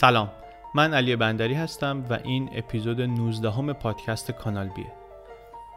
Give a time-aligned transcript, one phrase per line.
[0.00, 0.30] سلام.
[0.74, 4.92] من علی بندری هستم و این اپیزود 19 همه پادکست کانال بیه.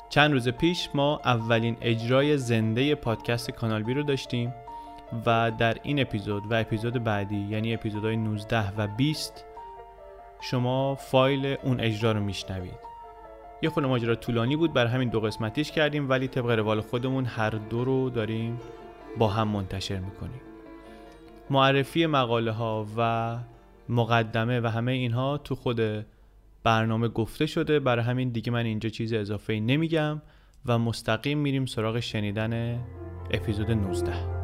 [0.09, 4.54] چند روز پیش ما اولین اجرای زنده پادکست کانال بی رو داشتیم
[5.25, 9.45] و در این اپیزود و اپیزود بعدی یعنی اپیزودهای 19 و 20
[10.42, 12.79] شما فایل اون اجرا رو میشنوید.
[13.61, 17.50] یه خود ماجرا طولانی بود بر همین دو قسمتیش کردیم ولی طبق روال خودمون هر
[17.50, 18.59] دو رو داریم
[19.17, 20.42] با هم منتشر می‌کنیم.
[21.50, 23.37] معرفی مقاله ها و
[23.89, 25.82] مقدمه و همه اینها تو خود
[26.64, 27.79] برنامه گفته شده.
[27.79, 30.21] برای همین دیگه من اینجا چیز اضافه نمیگم
[30.65, 32.80] و مستقیم میریم سراغ شنیدن
[33.31, 34.42] اپیزود 19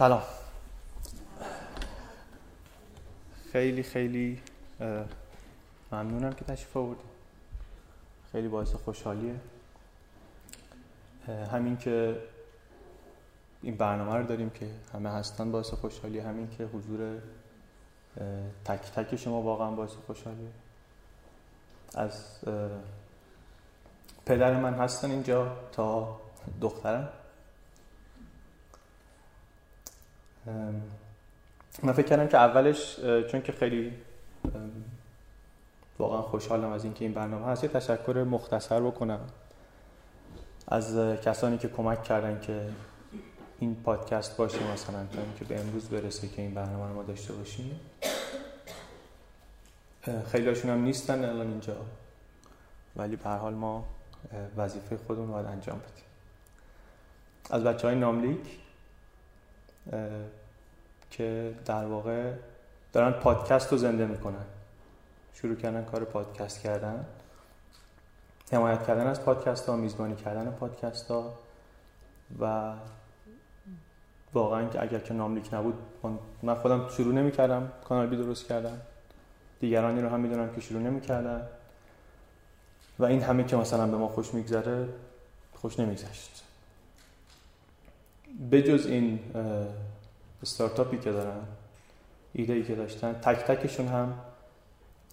[0.00, 0.22] سلام.
[3.52, 4.42] خیلی خیلی
[5.92, 7.04] ممنونم که تشریف آوردید
[8.32, 9.34] خیلی باعث خوشحالیه.
[11.52, 12.22] همین که
[13.62, 17.18] این برنامه رو داریم که همه هستن باعث خوشحالیه همین که حضور
[18.64, 20.50] تک تک شما واقعا باعث خوشحالیه.
[21.94, 22.40] از
[24.26, 26.20] پدر من هستن اینجا تا
[26.60, 27.08] دخترم.
[31.82, 33.92] من فکر کردم که اولش چون که خیلی
[35.98, 39.20] واقعا خوشحالم از اینکه این برنامه هست یه تشکر مختصر بکنم
[40.68, 42.68] از کسانی که کمک کردن که
[43.58, 47.32] این پادکست باشه مثلا تا اینکه به امروز برسه که این برنامه رو ما داشته
[47.32, 47.80] باشیم.
[50.32, 51.76] خیلی هاشون هم نیستن الان اینجا
[52.96, 53.84] ولی به حال ما
[54.56, 56.04] وظیفه خودمون باید انجام بدیم.
[57.50, 58.59] از بچه های ناملیک
[61.10, 62.32] که در واقع
[62.92, 64.44] دارن پادکست رو زنده می‌کنن.
[65.34, 67.04] شروع کردن کار پادکست کردن.
[68.52, 71.34] حمایت کردن از پادکست ها میزبانی کردن پادکست ها
[72.40, 72.72] و
[74.34, 75.74] واقعا که اگر که ناملیک نبود
[76.42, 78.80] من خودم شروع نمی کردم کانال بی درست کردن
[79.60, 81.46] دیگرانی رو هم می‌دونم که شروع نمی کردن
[82.98, 84.88] و این همه که مثلا به ما خوش میگذره
[85.54, 86.44] خوش نمیگذشت.
[88.52, 89.20] بجز این
[90.42, 91.40] استارتاپی که دارن
[92.32, 94.14] ایده ای که داشتن تک تکشون هم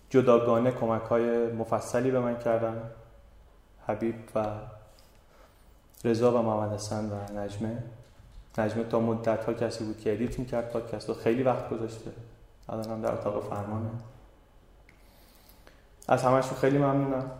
[0.09, 2.81] جداگانه کمک های مفصلی به من کردن.
[3.87, 4.45] حبیب و
[6.03, 7.83] رضا و محمد حسن و نجمه.
[8.57, 12.11] نجمه تا مدت ها کسی بود که ادیت می‌کرد پادکست و خیلی وقت گذاشته.
[12.69, 13.89] الان هم در اتاق فرمانه.
[16.07, 17.31] از همشون خیلی ممنونم.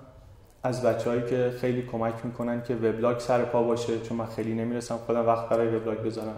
[0.64, 4.98] از بچههایی که خیلی کمک می‌کنن که وبلاگ سر پا باشه چون من خیلی نمی‌رسم
[4.98, 6.38] خودم وقت برای وبلاگ بذارم.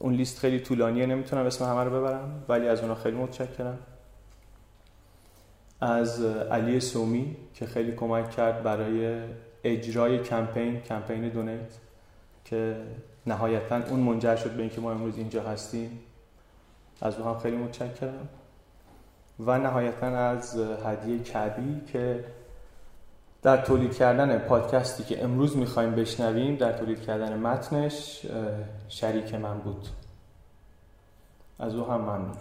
[0.00, 3.78] اون لیست خیلی طولانیه نمی‌تونم اسم همه رو ببرم ولی از اونا خیلی متشکرم.
[5.80, 9.22] از علی سومی که خیلی کمک کرد برای
[9.64, 11.72] اجرای کمپین کمپین دونیت
[12.44, 12.76] که
[13.26, 16.00] نهایتا اون منجر شد به اینکه ما امروز اینجا هستیم.
[17.02, 18.28] از او هم خیلی متشکرم.
[19.40, 20.56] و نهایتا از
[20.86, 22.24] هدیه کبی که
[23.44, 28.26] در تولید کردن پادکستی که امروز می‌خوایم بشنویم در تولید کردن متنش
[28.88, 29.88] شریک من بود.
[31.58, 32.36] از او هم ممنونم.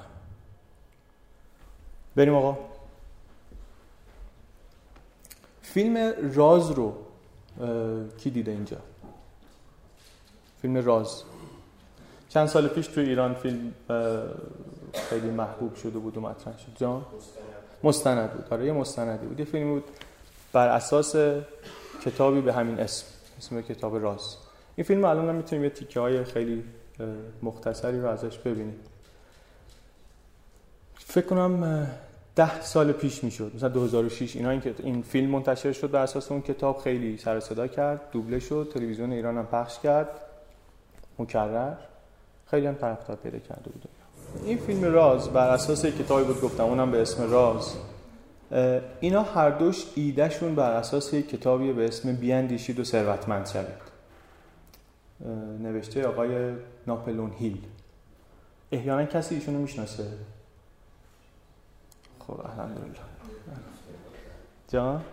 [2.15, 2.57] بریم آقا.
[5.61, 6.95] فیلم راز رو
[8.17, 8.77] کی دیده اینجا؟
[10.61, 11.23] فیلم راز.
[12.29, 13.73] چند سال پیش تو ایران فیلم
[14.93, 16.71] خیلی محبوب شده بود و مطرح شد.
[16.75, 17.05] جان؟
[17.83, 18.31] مستند.
[18.31, 18.53] بود.
[18.53, 19.39] آره یه مستندی بود.
[19.39, 19.83] یه فیلم بود
[20.53, 21.15] بر اساس
[22.05, 23.05] کتابی به همین اسم
[23.37, 24.37] اسم کتاب راز.
[24.75, 26.63] این فیلم الان هم می‌تونیم یه تیکه های خیلی
[27.41, 28.79] مختصری رو ازش ببینیم.
[30.95, 31.87] فکر کنم
[32.35, 36.41] ده سال پیش می‌شد مثلا 2006 اینا این این فیلم منتشر شد بر اساس اون
[36.41, 40.07] کتاب خیلی سر صدا کرد دوبله شد تلویزیون ایران هم پخش کرد
[41.19, 41.73] مکرر.
[42.45, 43.83] خیلی هم طرفدار پیدا کرده بود.
[44.45, 47.75] این فیلم راز بر اساس کتابی بود گفتم اونم به اسم راز.
[48.99, 53.83] اینا هر دوش ایدهشون بر اساس یک کتابی به اسم بیاندیشید و ثروتمند شوید.
[55.59, 56.53] نوشته آقای
[56.87, 57.61] ناپلون هیل.
[58.71, 60.07] احیانا کسی ایشونو می‌شناسه؟
[62.19, 62.93] خب الحمدلله.
[64.67, 65.03] جان؟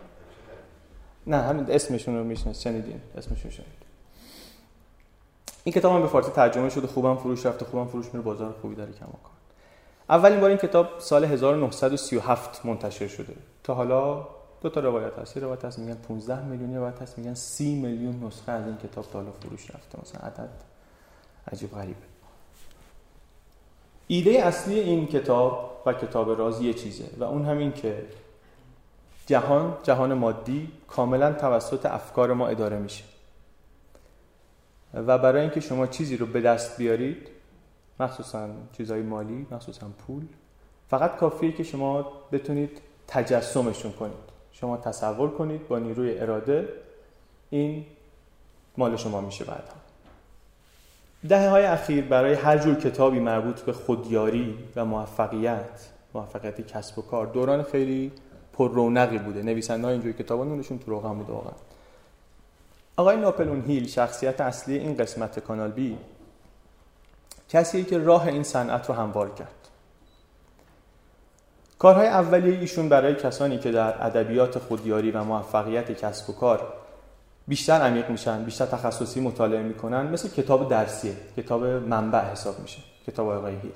[1.27, 3.01] نه همین اسمشون رو می‌شناسه شنیدین.
[3.17, 3.81] اسمشون شنید
[5.65, 8.75] این کتاب هم به فارسی ترجمه شده خوبم فروش رفته خوبم فروش میره بازار خوبی
[8.75, 9.30] داره کماکان.
[10.11, 13.35] اولین بار این کتاب سال 1937 منتشر شده.
[13.65, 14.27] تا حالا
[14.63, 15.37] دو تا روایت هست.
[15.37, 19.07] یه روایت هست میگن 15 میلیون روایت هست میگن 30 میلیون نسخه از این کتاب
[19.13, 19.99] تا فروش رفته.
[20.03, 20.51] مثلا عدد
[21.53, 22.01] عجیب غریبه.
[24.07, 28.03] ایده اصلی این کتاب و کتاب راز یه چیزه و اون همین که
[29.27, 33.05] جهان جهان مادی کاملا توسط افکار ما اداره میشه.
[34.95, 37.29] و برای اینکه شما چیزی رو به دست بیارید
[38.01, 40.23] مخصوصا چیزهای مالی مخصوصا پول.
[40.91, 44.31] فقط کافیه که شما بتونید تجسمشون کنید.
[44.53, 46.69] شما تصور کنید با نیروی اراده
[47.51, 47.85] این
[48.77, 49.77] مال شما میشه بعدها
[51.29, 57.03] دهه های اخیر برای هر جور کتابی مربوط به خودیاری و موفقیت موفقیت کسب و
[57.03, 58.13] کار دوران خیلی
[58.53, 59.43] پر رونقی بوده.
[59.43, 61.53] نویسنده های اینجور کتابا نونشون تو روغن بوده واقعا.
[62.97, 65.97] آقای ناپلون هیل شخصیت اصلی این قسمت کانال بی
[67.51, 69.69] کسیه که راه این صنعت رو هموار کرد.
[71.79, 76.73] کارهای اولیه ایشون برای کسانی که در ادبیات خودیاری و موفقیت کسب و کار
[77.49, 83.29] بیشتر عمیق میشن بیشتر تخصصی مطالعه می‌کنن مثل کتاب درسیه کتاب منبع حساب میشه کتاب
[83.29, 83.73] آقای هیل.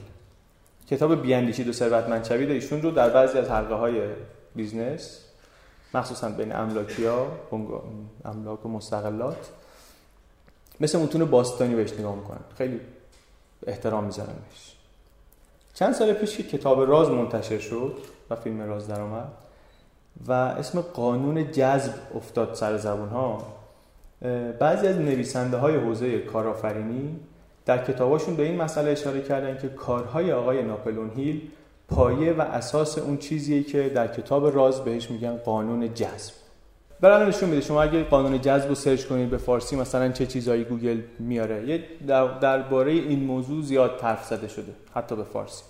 [0.90, 4.02] کتاب بیاندیشید و ثروتمند شوید ایشون رو در بعضی از حلقه های
[4.54, 5.20] business
[5.94, 7.26] مخصوصا بین املاکی ها
[8.24, 9.50] املاک و مستقلات
[10.80, 12.40] مثل متون باستانی بهش نگاه می‌کنن.
[12.58, 12.80] خیلی
[13.66, 14.76] احترام می‌ذارن بهش.
[15.74, 17.98] چند سال پیش که کتاب راز منتشر شد
[18.30, 19.28] و فیلم راز درآمد
[20.26, 23.46] و اسم قانون جذب افتاد سر زبون ها
[24.58, 27.20] بعضی از نویسنده های حوزه کارآفرینی
[27.66, 31.50] در کتاباشون به این مسئله اشاره کردن که کارهای آقای ناپلئون هیل
[31.88, 36.43] پایه و اساس اون چیزیه که در کتاب راز بهش میگن قانون جذب.
[37.00, 37.60] برای نشون میده.
[37.60, 41.84] شما اگه قانون جذب رو search کنید به فارسی مثلا چه چیزایی گوگل میاره یه
[42.40, 45.64] درباره این موضوع زیاد حرف زده شده حتی به فارسی.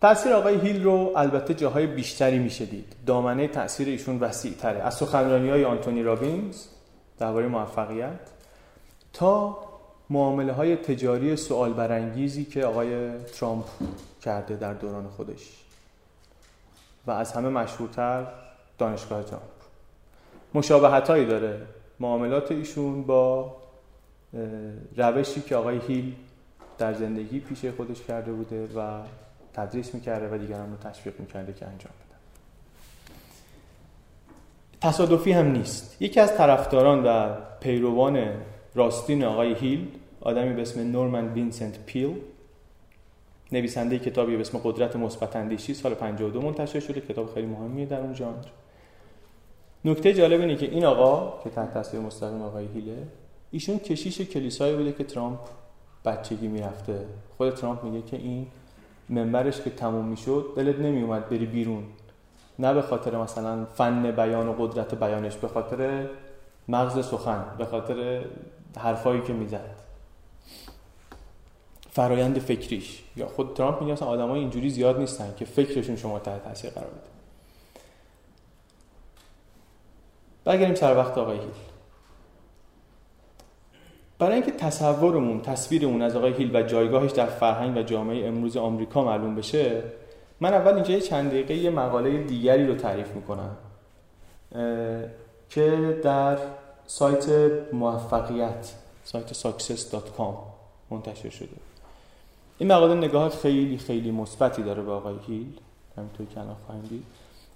[0.00, 2.96] تاثیر آقای هیل رو البته جاهای بیشتری میشه دید.
[3.06, 6.66] دامنه تاثیر ایشون وسیع تره از سخنرانی های آنتونی رابینز
[7.18, 8.20] درباره موفقیت
[9.12, 9.58] تا
[10.10, 13.64] معامله های تجاری سوال برانگیزی که آقای ترامپ
[14.22, 15.62] کرده در دوران خودش.
[17.06, 18.26] و از همه مشهورتر
[18.82, 19.44] دانشگاه ترامپ
[20.54, 21.60] مشابهت هایی داره
[22.00, 23.56] معاملات ایشون با
[24.96, 26.14] روشی که آقای هیل
[26.78, 29.00] در زندگی پیش خودش کرده بوده و
[29.54, 32.18] تدریس می‌کرده و دیگران رو تشویق می‌کرده که انجام بدن
[34.80, 36.02] تصادفی هم نیست.
[36.02, 38.28] یکی از طرفداران و پیروان
[38.74, 39.88] راستین آقای هیل
[40.20, 42.14] آدمی به اسم نورمن وینسنت پیل
[43.52, 48.00] نویسنده کتابی به اسم قدرت مثبت اندیشی سال 52 منتشر شده کتاب خیلی مهمیه در
[48.00, 48.44] اون ژانر
[49.84, 53.06] نکته جالب اینه که این آقا که تحت تاثیر مستقیم آقای هیله
[53.50, 55.38] ایشون کشیش کلیسایی بوده که ترامپ
[56.04, 57.06] بچگی می‌رفته.
[57.36, 58.46] خود ترامپ میگه که این
[59.08, 61.84] منبرش که تموم می‌شد دلت نمیومد بری بیرون.
[62.58, 66.08] نه به خاطر مثلا فن بیان و قدرت بیانش به خاطر
[66.68, 68.24] مغز سخن به خاطر
[68.76, 69.76] حرفایی که می‌زد.
[71.90, 73.02] فرایند فکریش.
[73.16, 76.90] یا خود ترامپ میگه مثلا آدمای اینجوری زیاد نیستن که فکرشون شما تحت تاثیر قرار
[76.90, 77.11] بده.
[80.44, 81.48] برگردیم سر وقت آقای هیل.
[84.18, 89.04] برای اینکه تصورمون تصویرمون از آقای هیل و جایگاهش در فرهنگ و جامعه امروز آمریکا
[89.04, 89.82] معلوم بشه
[90.40, 93.56] من اول اینجا چند دقیقه یه مقاله دیگری رو تعریف می‌کنم
[95.50, 96.38] که در
[96.86, 97.28] سایت
[97.72, 98.72] موفقیت
[99.04, 100.34] سایت success.com
[100.90, 101.56] منتشر شده.
[102.58, 105.58] این مقاله نگاه خیلی خیلی مثبتی داره به آقای هیل
[105.96, 107.04] همینطور که الان خواهیم دید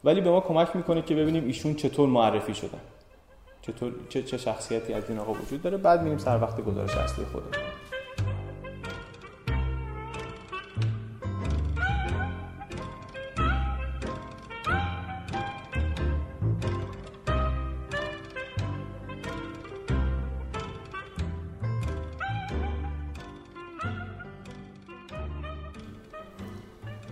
[0.06, 2.80] ولی به ما کمک می‌کنه که ببینیم ایشون چطور معرفی شدن.
[3.62, 5.76] چطور چه, چه شخصیتی از این آقا وجود داره.
[5.76, 7.85] بعد میریم سر وقت گزارش اصلی خودمون.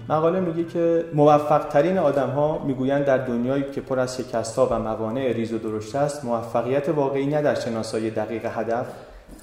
[0.08, 4.66] مقاله میگه که موفق ترین آدم ها می‌گویند در دنیایی که پر از شکست ها
[4.66, 8.86] و موانع ریز و درشت است موفقیت واقعی نه در شناسایی دقیق هدف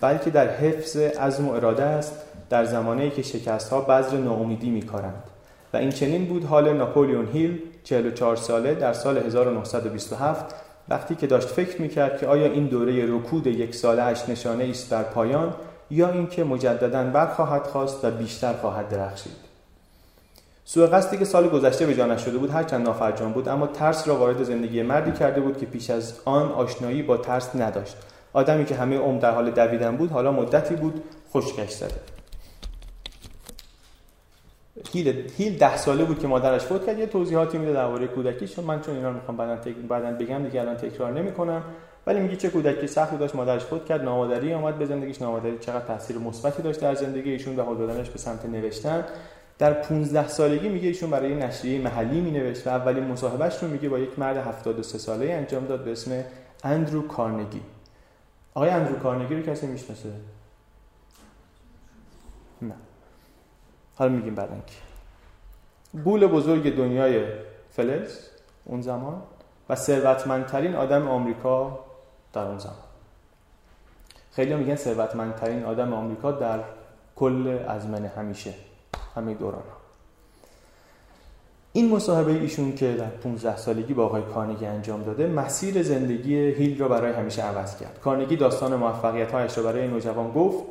[0.01, 5.23] بلکه در حفظ عزم و اراده است در زمانی که شکست ها بذر ناامیدی میکارند.
[5.73, 10.55] و این چنین بود حال ناپولیون هیل 44 ساله در سال 1927
[10.89, 14.91] وقتی که داشت فکر می‌کرد که آیا این دوره رکود یک ساله اش نشانه است
[14.91, 15.53] در پایان
[15.91, 19.50] یا اینکه مجددا برخواهد خواست و بیشتر خواهد درخشید.
[20.65, 24.15] سوء قصدی که سال گذشته به جانش شده بود هرچند نافرجام بود اما ترس را
[24.15, 27.97] وارد زندگی مردی کرده بود که پیش از آن آشنایی با ترس نداشت.
[28.33, 31.03] آدمی که همه عمر در حال دویدن بود حالا مدتی بود
[31.33, 31.95] خشکش زده.
[34.93, 36.99] هیل هیل ده ساله بود که مادرش فوت کرد.
[36.99, 39.75] یه توضیحاتی میده درباره کودکیش من چون اینا رو می‌خوام بعدن تک...
[39.75, 41.63] بعدن بگم دیگه الان تکرار نمی‌کنم.
[42.07, 45.21] ولی میگه چه کودکی سختی داشت مادرش فوت کرد نامادری آمد به زندگیش.
[45.21, 49.05] نامادری چقدر تاثیر مثبتی داشت در زندگی ایشون حال دادنش به سمت نوشتن.
[49.61, 53.89] در 15 سالگی میگه ایشون برای نشریه محلی می نوشت و اولین مصاحبهش رو میگه
[53.89, 56.23] با یک مرد 73 ساله انجام داد به اسم
[56.63, 57.61] اندرو کارنگی.
[58.53, 60.09] آقای اندرو کارنگی رو کسی می‌شناسه؟
[62.61, 62.73] نه.
[63.95, 64.77] حالا میگیم بعدن کی
[66.03, 67.25] بول بزرگ دنیای
[67.71, 68.17] فلز
[68.65, 69.21] اون زمان
[69.69, 71.79] و ثروتمندترین آدم آمریکا
[72.33, 72.75] در اون زمان.
[74.31, 76.59] خیلی میگن ثروتمندترین آدم آمریکا در
[77.15, 78.53] کل ازمنه همیشه.
[79.15, 79.81] همه دوران ها.
[81.73, 86.79] این مصاحبه ایشون که در 15 سالگی با آقای کارنگی انجام داده مسیر زندگی هیل
[86.79, 87.99] را برای همیشه عوض کرد.
[87.99, 90.63] کارنگی داستان موفقیت هایش را برای نوجوان گفت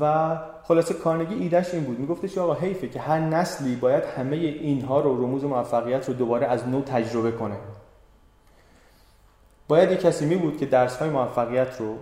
[0.00, 2.00] و خلاصه کارنگی ایدهش این بود.
[2.00, 6.68] میگفتش آقا حیفه که هر نسلی باید همه اینها رو رموز موفقیت رو دوباره از
[6.68, 7.56] نو تجربه کنه.
[9.68, 11.96] باید یک کسی می بود که درس های موفقیت رو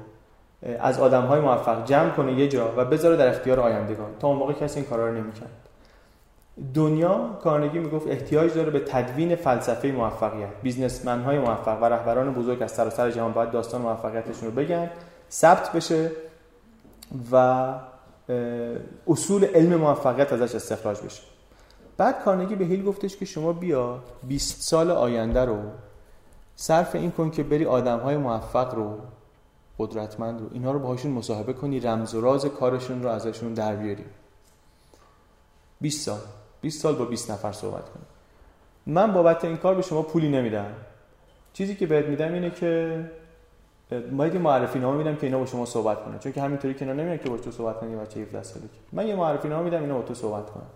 [0.80, 4.10] از آدم های موفق جمع کنه یه جا و بذاره در اختیار آیندگان.
[4.20, 5.50] تا اون موقع کسی این کارا رو نمی‌کرد.
[6.74, 10.48] دنیا کارنگی می‌گفت احتیاج داره به تدوین فلسفه موفقیت.
[10.62, 14.90] بیزنسمن های موفق و رهبران بزرگ از سراسر سر جهان باید داستان موفقیتشون رو بگن
[15.30, 16.10] ثبت بشه
[17.32, 17.68] و
[19.08, 21.22] اصول علم موفقیت ازش استخراج بشه.
[21.96, 25.58] بعد کارنگی به هیل گفتش که شما بیا 20 سال آینده رو
[26.56, 28.98] صرف این کن که بری آدم های موفق رو
[29.78, 30.48] قدرتمند رو.
[30.52, 34.04] اینا رو باهاشون مصاحبه کنی رمز و راز کارشون رو ازشون در بیاری.
[35.80, 36.20] 20 سال.
[36.60, 38.02] 20 سال با 20 نفر صحبت کنی.
[38.86, 40.72] من بابت این کار به شما پولی نمیدم.
[41.52, 43.04] چیزی که بهت میدم اینه که
[44.12, 46.18] باید یه معرفی نامه میدم که اینا با شما صحبت کنن.
[46.18, 49.06] چون که همینطوری که اینا نمیان که با تو صحبت کنی بچه 17 ساله من
[49.06, 50.66] یه معرفی نامه میدم اینا با تو صحبت کنن.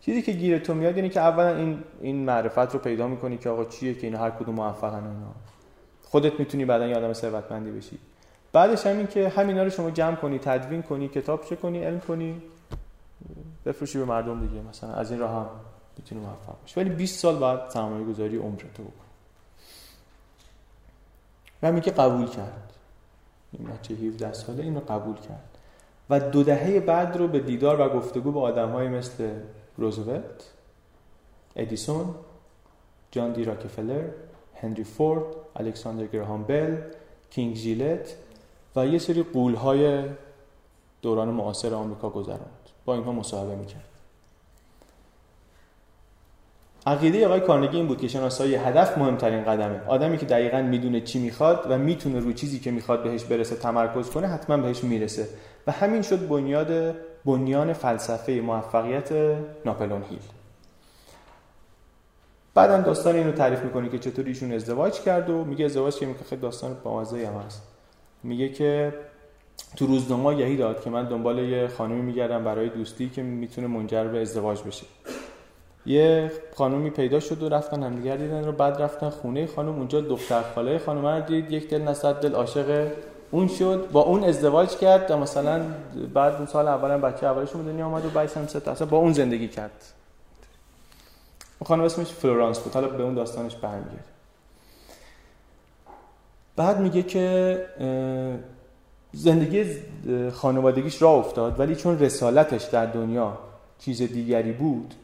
[0.00, 3.48] چیزی که گیر تو میاد اینه که اولا این این معرفت رو پیدا می‌کنی که
[3.50, 5.34] آقا چیه که اینا هر کدوم موفقن اینا.
[6.02, 7.98] خودت می‌تونی بعدا یه آدم ثروتمندی بشی.
[8.52, 12.42] بعدش همین که همینا رو شما جمع کنی تدوین کنی کتاب چه کنی علم کنی
[13.66, 15.46] بفروشی به مردم دیگه مثلا از این راه هم
[15.98, 16.80] می‌تونی موفق بشی.
[16.80, 18.92] ولی 20 سال بعد سرمایه گذاری عمرتو بکن.
[21.62, 22.72] و همین که قبول کرد.
[23.52, 25.52] این بچه 17 ساله اینو قبول کرد.
[26.10, 29.30] و دو دهه بعد رو به دیدار و گفتگو با های مثل
[29.76, 30.52] روزولت
[31.56, 32.14] ادیسون
[33.10, 34.08] جان دی راکفلر
[34.54, 35.24] هنری فورد
[35.56, 36.76] الکساندر گراهام بل
[37.30, 38.14] کینگ جیلت
[38.76, 39.24] و یه سری
[39.62, 40.04] های
[41.02, 42.68] دوران معاصر آمریکا گذراند.
[42.84, 43.84] با اینها مصاحبه می‌کرد.
[46.86, 49.86] عقیده آقای کارنگی این بود که شناسایی هدف مهمترین قدمه.
[49.86, 54.10] آدمی که دقیقا می‌دونه چی می‌خواد و می‌تونه رو چیزی که می‌خواد بهش برسه تمرکز
[54.10, 55.28] کنه حتما بهش می‌رسه.
[55.66, 59.12] و همین شد بنیاد بنیان فلسفه موفقیت
[59.64, 60.22] ناپلون هیل.
[62.54, 66.24] بعدم داستان اینو تعریف می‌کنه که چطور ایشون ازدواج کرد و میگه ازدواج که میگه
[66.28, 67.62] خیلی داستان بامزه هم هست.
[68.22, 68.94] میگه که
[69.76, 74.04] تو روزنامه یهی داد که من دنبال یه خانمی میگردم برای دوستی که می‌تونه منجر
[74.04, 74.86] به ازدواج بشه.
[75.86, 80.42] یه خانومی پیدا شد و رفتن همدیگر دیدن رو بعد رفتن خونه خانم اونجا دختر
[80.54, 82.90] خاله خانم رو دید یک دل نصد دل عاشق
[83.30, 85.64] اون شد با اون ازدواج کرد و مثلا
[86.14, 88.96] بعد اون سال اول بچه اولشون به دنیا آمد و بعدش هم سه اصلا با
[88.96, 89.84] اون زندگی کرد.
[91.58, 94.11] اون خانم اسمش فلورانس بود حالا به اون داستانش برمیگرد
[96.56, 97.66] بعد میگه که
[99.12, 99.64] زندگی
[100.32, 103.38] خانوادگیش راه افتاد ولی چون رسالتش در دنیا
[103.78, 104.94] چیز دیگری بود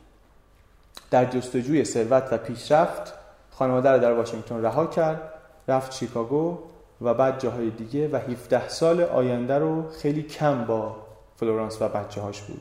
[1.11, 3.15] در جستجوی ثروت و پیشرفت
[3.51, 5.21] خانواده رو در واشنگتن رها کرد
[5.69, 6.59] رفت شیکاگو
[7.03, 10.97] و بعد جاهای دیگه و 17 سال آینده رو خیلی کم با
[11.37, 12.61] فلورانس و بچه هاش بود.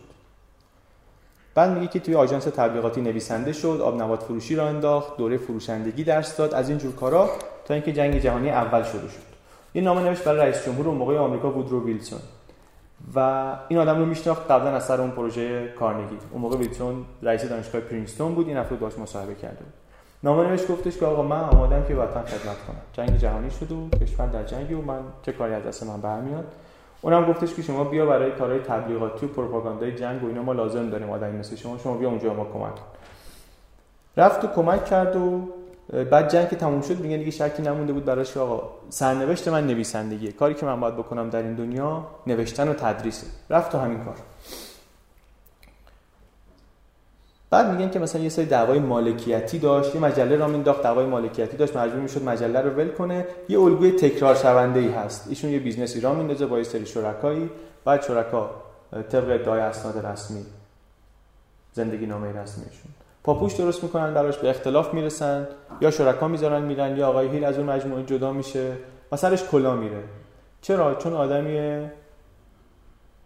[1.56, 6.04] بعد میگه که توی آژانس تبلیغاتی نویسنده شد آب نبات فروشی راه انداخت دوره فروشندگی
[6.04, 7.30] درس داد از این جور کارا
[7.68, 9.28] تا اینکه جنگ جهانی اول شروع شد.
[9.74, 12.20] این نامه نوشت برای رئیس جمهور موقع آمریکا وودرو ویلسون.
[13.16, 13.20] و
[13.68, 16.18] این آدم رو میشناخت قبلا از سر اون پروژه کارنگی.
[16.32, 19.74] اون موقع ویلسون رئیس دانشگاه پرینستون بود این رفته بود باش مصاحبه کرده بود.
[20.24, 22.82] نامه نوشت گفتش که آقا من آمادم که وطن خدمت کنم.
[22.94, 26.46] جنگ جهانی شد و کشور در جنگی و من چه کاری از دست من برمیاد.
[27.02, 30.90] اونم گفتش که شما بیا برای کارهای تبلیغاتی و پروپاگاندای جنگ و اینا ما لازم
[30.90, 32.74] داریم آدمی مثل شما شما بیا اونجا ما کمک
[34.18, 35.50] رفت و کمک کرد و
[35.94, 40.32] بعد جنگ که تموم شد میگه دیگه شکی نمونده بود براش آقا سرنوشت من نویسندگیه.
[40.32, 43.28] کاری که من باید بکنم در این دنیا نوشتن و تدریسه.
[43.50, 44.16] رفت تو همین کار.
[47.50, 51.58] بعد میگن که مثلا یه سری دعوای مالکیتی داشت یه مجله راه مینداخت دعوای مالکیتی
[51.58, 53.26] داشت مجبور می‌شد مجله رو ول کنه.
[53.50, 55.28] یه الگوی تکرار شونده ای هست.
[55.30, 57.50] ایشون یه business ی راه میندازه با یه سری شرکایی.
[57.86, 58.52] بعد شرکا
[58.92, 60.46] طبق ادعای اسناد رسمی
[61.74, 62.92] زندگی نامه رسمیشون.
[63.28, 65.48] پاپوش درست می‌کنن براش به اختلاف می‌رسن.
[65.82, 68.78] یا شرکا می‌ذارن میرن یا آقای هیل از اون مجموعه جدا میشه
[69.12, 70.04] و سرش کلاه میره.
[70.62, 71.88] چرا؟ چون آدمی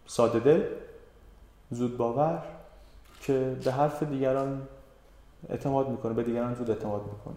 [0.07, 0.63] ساده دل
[1.71, 2.43] زود باور
[3.19, 4.67] که به حرف دیگران
[5.49, 7.35] اعتماد می‌کنه به دیگران زود اعتماد می‌کنه.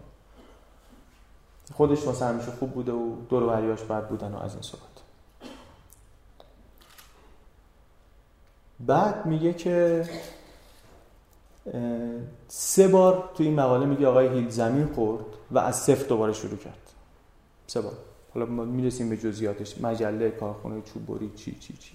[1.75, 4.85] خودش واسه همیشه خوب بوده و دور و بد بودن و از این صحبت.
[8.81, 10.05] بعد میگه که
[12.49, 16.57] سه بار تو این مقاله میگه آقای هیل زمین خورد و از صفر دوباره شروع
[16.57, 16.79] کرد.
[17.67, 17.93] سه بار.
[18.35, 19.81] حالا ما می‌رسیم به جزئیاتش.
[19.81, 21.93] مجله کارخونه چوبوری چی چی چی.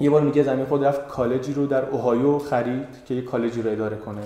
[0.00, 3.70] یه بار میگه زمین خود رفت کالجی رو در اوهایو خرید که یه کالجی رو
[3.70, 4.22] اداره کنه.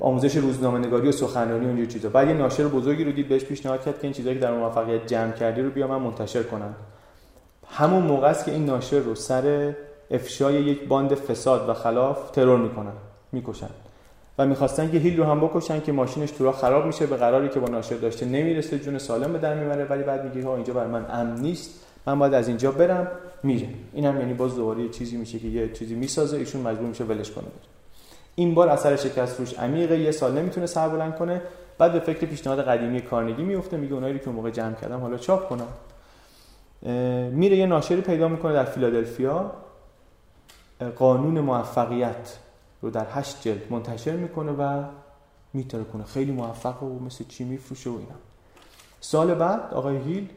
[0.00, 2.08] آموزش روزنامه نگاری و سخنرانی و اینجور چیزا.
[2.08, 5.06] بعد یه ناشر بزرگی رو دید بهش پیشنهاد کرد که این چیزایی که در موفقیت
[5.06, 6.74] جمع کردی رو بیا من منتشر کنن
[7.70, 9.74] همون موقع است که این ناشر رو سر
[10.14, 12.92] افشای یک باند فساد و خلاف ترور می‌کنن
[13.32, 13.70] می‌کشن.
[14.38, 17.48] و می‌خواستن که هیل رو هم بکشن که ماشینش تو راه خراب میشه به قراری
[17.48, 19.84] که با ناشر داشته نمی‌رسه جون سالم به در می‌بره.
[19.84, 21.70] ولی بعد میگه ها اینجا برای من امن نیست.
[22.06, 23.08] من باید از اینجا برم.
[23.42, 23.68] میره.
[23.92, 27.04] این هم یعنی باز دوباره یه چیزی میشه که یه چیزی می‌سازه ایشون مجبور میشه
[27.04, 27.44] ولش کنه
[28.34, 29.98] این بار اثر شکست روش عمیقه.
[29.98, 31.42] یه سال نمی‌تونه سر بلند کنه.
[31.78, 35.16] بعد به فکر پیشنهاد قدیمی کارنگی میفته میگه اونایی که اون موقع جمع کردم حالا
[35.16, 35.68] چاپ کنم.
[37.30, 39.52] میره یه ناشری پیدا می‌کنه در فیلادلفیا.
[40.96, 42.38] قانون موفقیت
[42.82, 44.84] رو در هشت جلد منتشر می‌کنه و
[45.52, 46.04] میتره کنه.
[46.04, 48.14] خیلی موفق و مثل چی میفروشه و اینا.
[49.00, 50.28] سال بعد آقای هیل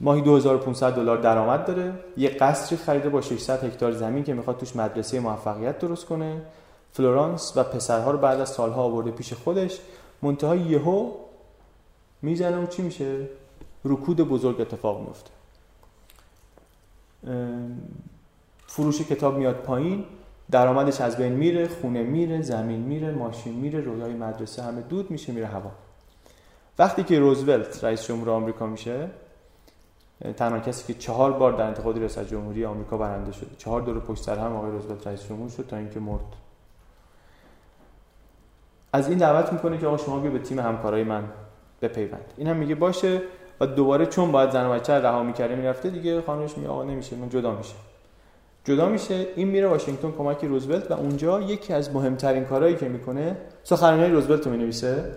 [0.00, 1.94] ماهی 2500 دلار درآمد داره.
[2.16, 6.42] یه قصری خریده با 600 هکتار زمین که می‌خواد توش مدرسه موفقیت درست کنه.
[6.92, 9.78] فلورانس و پسرها رو بعد از سالها آورده پیش خودش.
[10.22, 11.12] منتها یهو
[12.22, 13.28] می‌زنه و چی میشه؟
[13.84, 15.30] رکود بزرگ اتفاق میفته
[18.66, 20.04] فروش کتاب میاد پایین
[20.50, 25.32] درآمدش از بین میره خونه میره زمین میره ماشین میره رویای مدرسه همه دود میشه
[25.32, 25.70] میره هوا.
[26.78, 29.08] وقتی که روزولت رئیس جمهور آمریکا میشه
[30.36, 34.22] تنها کسی که چهار بار در انتخابات ریاست جمهوری آمریکا برنده شده چهار دور پشت
[34.22, 36.20] سر هم آقای روزولت رئیس جمهور شد تا اینکه مرد.
[38.92, 41.24] از این دعوت می‌کنه که آقا شما بیا به تیم همکارای من
[41.82, 42.32] بپیوند.
[42.36, 43.22] این هم میگه باشه
[43.60, 47.16] و دوباره چون باید زن و بچه رها می‌کرده می‌رفته دیگه خانمش میگه آقا نمیشه
[47.16, 47.74] من جدا میشه
[48.66, 49.26] جدا میشه.
[49.36, 54.46] این میره واشنگتن کمک روزولت و اونجا یکی از مهمترین کارهایی که می‌کنه سخنرانی روزولت
[54.46, 55.14] رو می‌نویسه.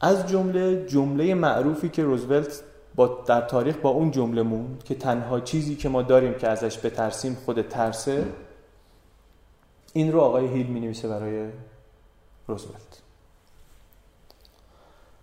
[0.00, 2.62] از جمله جمله معروفی که روزولت
[2.94, 6.86] با در تاریخ با اون جمله موند که تنها چیزی که ما داریم که ازش
[6.86, 8.24] بترسیم خود ترسه
[9.92, 11.48] این رو آقای هیل می نویسه برای
[12.46, 13.00] روزولت.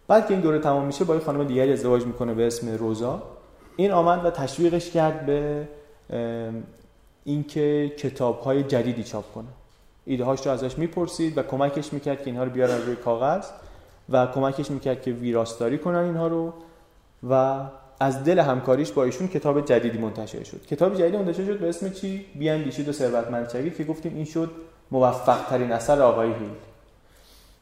[0.08, 3.23] بعد که این دوره تمام میشه با یه خانم دیگری ازدواج می‌کنه به اسم روزا.
[3.75, 5.67] این آمد و تشویقش کرد به
[7.23, 9.47] اینکه کتاب های جدیدی چاپ کنه.
[10.05, 13.45] ایده هاش رو ازش می‌پرسید و کمکش می‌کرد که اینها رو بیارن روی کاغذ
[14.10, 16.53] و کمکش می‌کرد که ویراستاری کنن اینها رو
[17.29, 17.60] و
[17.99, 20.65] از دل همکاریش با ایشون کتاب جدیدی منتشر شد.
[20.65, 24.51] کتاب جدیدی منتشر شد به اسم چی؟ بیاندیشید و ثروتمند شوید که گفتیم این شد
[24.91, 26.49] موفق ترین اثر آقای هیل.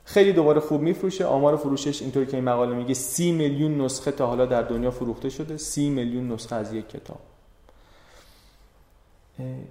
[0.04, 1.26] خیلی دوباره خوب میفروشه.
[1.26, 5.30] آمار فروشش اینطوری که این مقاله میگه سی میلیون نسخه تا حالا در دنیا فروخته
[5.30, 5.58] شده.
[5.58, 7.19] سی میلیون نسخه از یک کتاب.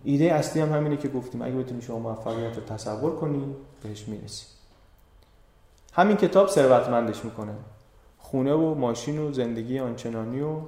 [0.04, 4.46] ایده اصلی هم همینه که گفتیم اگه بتونی شما موفقیت رو تصور کنی بهش می‌رسی.
[5.92, 7.54] همین کتاب ثروتمندش می‌کنه.
[8.18, 10.61] خونه و ماشین و زندگی آنچنانی و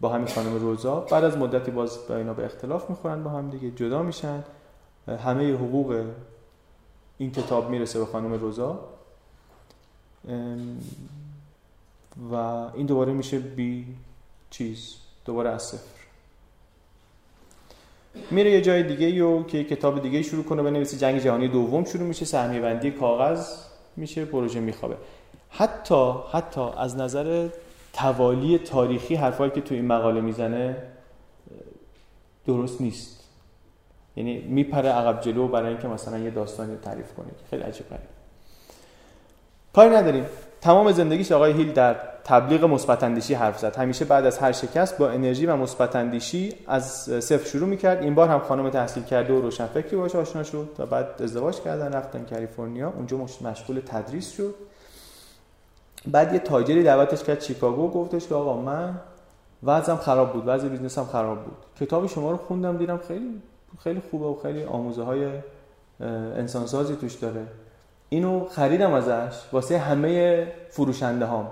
[0.00, 1.00] با همین خانم روزا.
[1.00, 4.44] بعد از مدتی باز با اینا به اختلاف می‌خورن با هم دیگه جدا میشن.
[5.08, 6.04] همه حقوق
[7.18, 8.80] این کتاب می‌رسه به خانم روزا.
[12.32, 12.34] و
[12.74, 13.96] این دوباره میشه بی
[14.50, 15.74] چیز دوباره از
[18.30, 22.06] میره یه جای دیگه و که کتاب دیگه شروع کنه بنویسه جنگ جهانی دوم شروع
[22.06, 23.48] میشه سهمیه بندی کاغذ
[23.96, 24.96] میشه پروژه میخوابه.
[25.50, 27.48] حتی حتی از نظر
[27.92, 30.76] توالی تاریخی حرفایی که تو این مقاله می‌زنه
[32.46, 33.24] درست نیست.
[34.16, 37.86] یعنی میپره عقب جلو برای اینکه مثلا یه داستانی تعریف کنه خیلی عجیب
[39.74, 40.26] کاری نداریم.
[40.64, 43.76] تمام زندگیش آقای هیل در تبلیغ مثبت اندیشی حرف زد.
[43.76, 46.84] همیشه بعد از هر شکست با انرژی و مثبت اندیشی از
[47.24, 48.02] صفر شروع می‌کرد.
[48.02, 51.92] این بار هم خانم تحصیل کرده و روشنفکری باشه آشنا شد و بعد ازدواج کردن
[51.92, 52.92] رفتن کالیفرنیا.
[52.96, 54.54] اونجا مشغول تدریس شد.
[56.06, 58.94] بعد یه تاجری دعوتش کرد چیکاگو گفتش که آقا من
[59.62, 61.56] وضعم خراب بود وضع بیزنسم خراب بود.
[61.80, 63.42] کتاب شما رو خوندم دیدم خیلی
[63.82, 65.28] خیلی خوبه و خیلی آموزه های
[66.36, 67.46] انسانسازی توش داره.
[68.08, 69.36] اینو خریدم ازش.
[69.52, 71.48] واسه همه فروشنده هام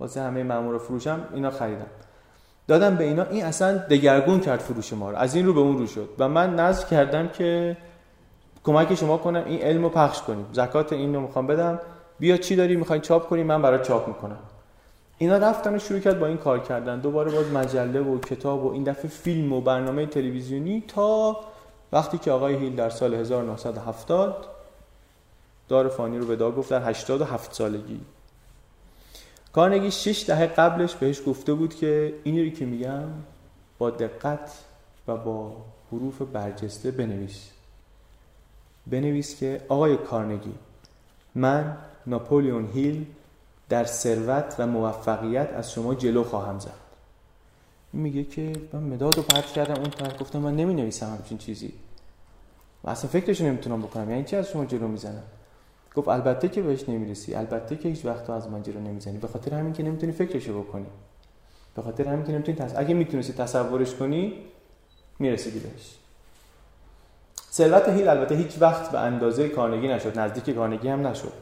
[0.00, 1.86] واسه همه مامور فروشم اینا خریدم.
[2.68, 5.16] دادم به اینا این اصلا دگرگون کرد فروش ما رو.
[5.16, 6.08] از این رو به اون رو شد.
[6.18, 7.76] و من نظر کردم که
[8.64, 10.46] کمک شما کنم این علم رو پخش کنیم.
[10.52, 11.80] زکات این رو می‌خوام بدم.
[12.18, 14.38] بیا چی داری؟ می‌خوای چاپ کنی؟ من برای چاپ می‌کنم.
[15.18, 17.00] اینا رفتن و شروع کرد با این کار کردن.
[17.00, 21.36] دوباره باز مجله و کتاب و این دفعه فیلم و برنامه تلویزیونی تا
[21.92, 24.46] وقتی که آقای هیل در سال 1970
[25.68, 28.00] دار فانی رو ودا گفت در 87 سالگی.
[29.52, 33.04] کارنگی 6 دهه قبلش بهش گفته بود که اینی رو که میگم
[33.78, 34.50] با دقت
[35.08, 35.56] و با
[35.92, 37.50] حروف برجسته بنویس.
[38.86, 40.54] بنویس که آقای کارنگی
[41.34, 41.76] من
[42.06, 43.06] ناپولیون هیل
[43.68, 46.88] در ثروت و موفقیت از شما جلو خواهم زد.
[47.92, 51.72] میگه که من مداد رو پرت کردم اون طرف گفتم من نمی نویسم همچین چیزی.
[52.84, 54.10] و اصلا فکرش نمی‌تونم بکنم.
[54.10, 55.22] یعنی چی از شما جلو می‌زنم؟
[55.98, 59.18] گفت البته که بهش نمی‌رسی البته که هیچ وقت از من جلو نمی‌زنی.
[59.18, 60.86] به خاطر همین که نمی‌تونی فکرشو بکنی.
[61.76, 62.72] به خاطر همین که نمی‌تونی تص...
[62.76, 64.34] اگه می‌تونستی تصورش کنی
[65.18, 65.94] می‌رسیدی بهش
[67.52, 71.32] ثروت هیل البته هیچ وقت به اندازه کارنگی نشد نزدیک کارنگی هم نشد.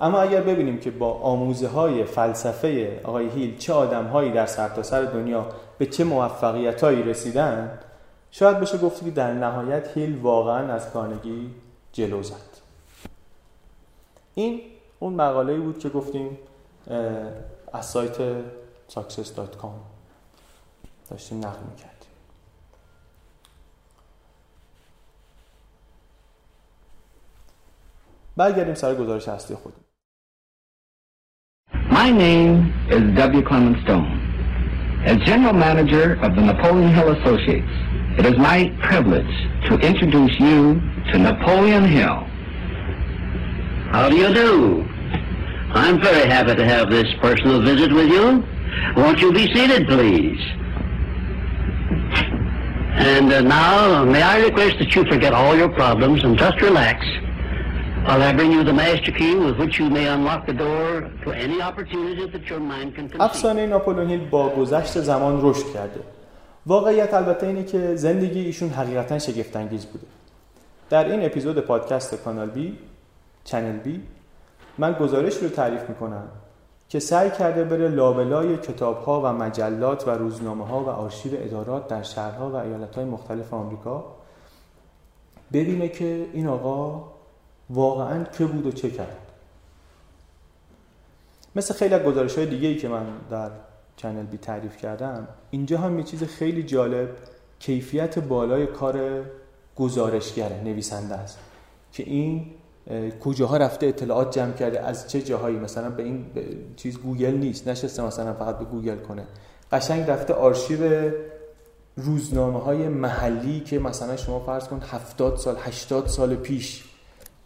[0.00, 5.04] اما اگر ببینیم که با آموزه های فلسفه آقای هیل چه آدم هایی در سرتاسر
[5.04, 5.46] سر دنیا
[5.78, 7.78] به چه موفقیت هایی رسیدن
[8.30, 11.50] شاید بشه گفت که در نهایت هیل واقعا از کارنگی
[11.92, 12.51] جلو زد.
[14.34, 14.60] این
[14.98, 16.38] اون مقاله بود که گفتیم
[17.72, 18.16] از سایت
[18.90, 19.74] success.com
[21.10, 21.92] داشتیم نقل می‌کردیم
[28.36, 29.76] برگردیم سر گزارش اصلی خودم
[31.90, 33.42] My name is W.
[33.48, 34.10] Clement Stone.
[35.04, 37.74] As General Manager of the Napoleon Hill Associates,
[38.18, 39.34] it is my privilege
[39.68, 42.31] to introduce you to Napoleon Hill.
[43.91, 44.51] How do you do?
[45.73, 48.43] I'm very happy to have this personal visit with you.
[48.95, 50.41] Won't you be seated, please?
[53.15, 57.05] And uh, now, may I request that you forget all your problems and just relax
[58.07, 61.31] while I bring you the master key with which you may unlock the door to
[61.31, 63.21] any opportunity that your mind can conceive.
[63.21, 65.99] افسانه ناپولون هیل با گذشت زمان رشد کرده.
[66.65, 70.05] واقعیت البته اینه که زندگی ایشون حقیقتا شگفت انگیز بوده.
[70.89, 72.77] در این اپیزود پادکست کانال بی
[73.44, 74.00] چنل بی
[74.78, 76.28] من گزارش رو تعریف می‌کنم
[76.88, 81.88] که سعی کرده بره لابلای کتاب ها و مجلات و روزنامه ها و آرشیو ادارات
[81.88, 84.04] در شهرها و ایالت های مختلف آمریکا
[85.52, 87.04] ببینه که این آقا
[87.70, 89.16] واقعا که بود و چه کرد.
[91.56, 93.50] مثل خیلی از گزارش های دیگه ای که من در
[93.96, 97.08] چنل بی تعریف کردم اینجا هم یه چیز خیلی جالب
[97.58, 99.24] کیفیت بالای کار
[99.76, 101.38] گزارشگره نویسنده است
[101.92, 102.50] که این
[103.20, 106.24] کجاها رفته اطلاعات جمع کرده از چه جاهایی؟ مثلا به این
[106.76, 109.24] چیز گوگل نیست نشسته مثلا فقط به گوگل کنه.
[109.72, 111.10] قشنگ رفته آرشیو
[111.96, 116.84] روزنامه های محلی که مثلا شما فرض کن 70 سال 80 سال پیش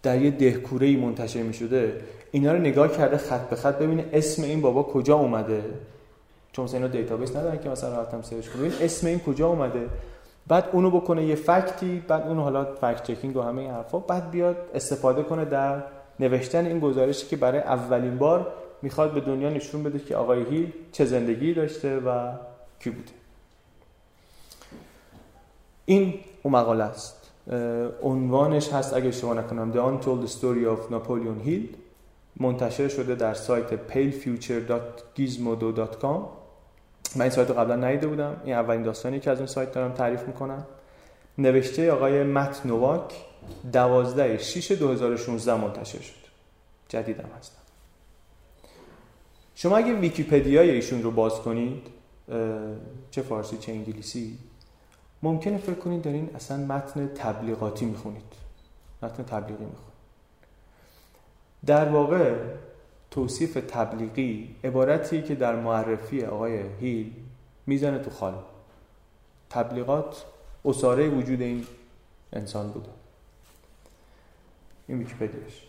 [0.03, 4.43] در یه دهکوره منتشر می شده اینا رو نگاه کرده خط به خط ببینه اسم
[4.43, 5.65] این بابا کجا اومده.
[6.53, 9.89] چون مثلا اینا database ندارن که مثلا راحتم search کنه اسم این کجا اومده.
[10.49, 13.99] بعد اونو بکنه یه fact ی بعد اونو حالا fact checking و همه این حرفا
[13.99, 15.83] بعد بیاد استفاده کنه در
[16.21, 20.73] نوشتن این گزارشی که برای اولین بار می‌خواد به دنیا نشون بده که آقای هیل
[20.93, 22.31] چه زندگی داشته و
[22.81, 23.13] کی بوده.
[25.85, 27.31] این اون مقاله است.
[28.03, 31.77] عنوانش هست اگه شما نکنم The Untold Story of Napoleon Hill
[32.41, 36.46] منتشر شده در سایت palefuture.gizmodo.com
[37.17, 38.41] من این سایت رو قبلا ندیده بودم.
[38.45, 40.67] این اولین داستانی که از این سایت دارم تعریف می‌کنم.
[41.39, 43.15] نوشته آقای مت نواک
[43.73, 46.27] دوازده شیش 2016 منتشر شد.
[46.89, 47.59] جدیدم هستم.
[49.55, 51.87] شما اگه ویکیپدیای ایشون رو باز کنید
[53.11, 54.39] چه فارسی چه انگلیسی
[55.23, 58.33] ممکنه فکر کنید دارین اصلا متن تبلیغاتی می‌خونید.
[59.03, 59.97] متن تبلیغی می‌خونید.
[61.67, 62.35] در واقع
[63.11, 67.13] توصیف تبلیغی عبارتی که در معرفی آقای هیل
[67.67, 68.35] می‌زنه تو خال.
[69.51, 70.25] تبلیغات
[70.65, 71.67] اصاره وجود این
[72.33, 72.89] انسان بوده.
[74.89, 75.67] این ویکیپدیاش.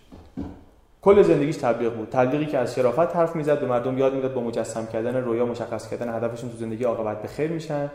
[1.01, 2.09] کل زندگیش تبلیغ بود.
[2.09, 5.89] تبلیغی که از شرافت حرف می‌زد به مردم یاد می‌داد با مجسم کردن رویا مشخص
[5.89, 7.91] کردن هدفشون تو زندگی عاقبت به خیر میشن.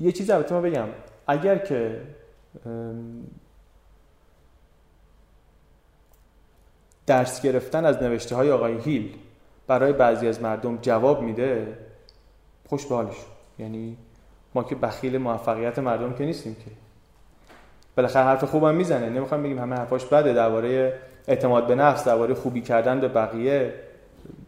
[0.00, 0.88] یه چیز البته ما بگم.
[1.26, 2.00] اگر که
[7.06, 9.14] درس گرفتن از نوشته های آقای هیل
[9.66, 11.78] برای بعضی از مردم جواب میده
[12.68, 13.16] خوش به حالش.
[13.58, 13.96] یعنی
[14.54, 16.70] ما که بخیل موفقیت مردم که نیستیم که.
[17.96, 19.08] بالاخره حرف خوبم می‌زنه.
[19.08, 20.32] نمی‌خوام بگیم همه حرفاش بده.
[20.32, 23.74] درباره اعتماد به نفس درباره خوبی کردن به بقیه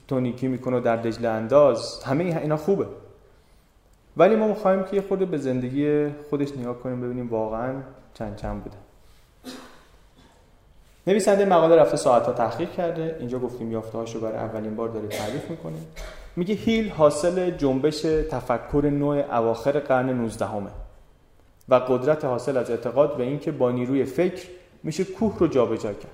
[0.08, 2.04] تونیکی می‌کنه در دجله انداز.
[2.04, 2.86] همه اینا خوبه.
[4.16, 7.74] ولی ما می‌خوایم که یه خورده به زندگی خودش نگاه کنیم ببینیم واقعا
[8.14, 8.76] چند چند بوده.
[11.06, 13.16] نویسنده مقاله رفته ساعتها تحقیق کرده.
[13.18, 15.76] اینجا گفتیم یافته رو برای اولین بار داره تعریف می‌کنه.
[16.36, 20.70] میگه هیل حاصل جنبش تفکر نوع اواخر قرن 19 همه
[21.68, 24.46] و قدرت حاصل از اعتقاد به اینکه با نیروی فکر
[24.82, 26.12] میشه کوه رو جابجا کرد.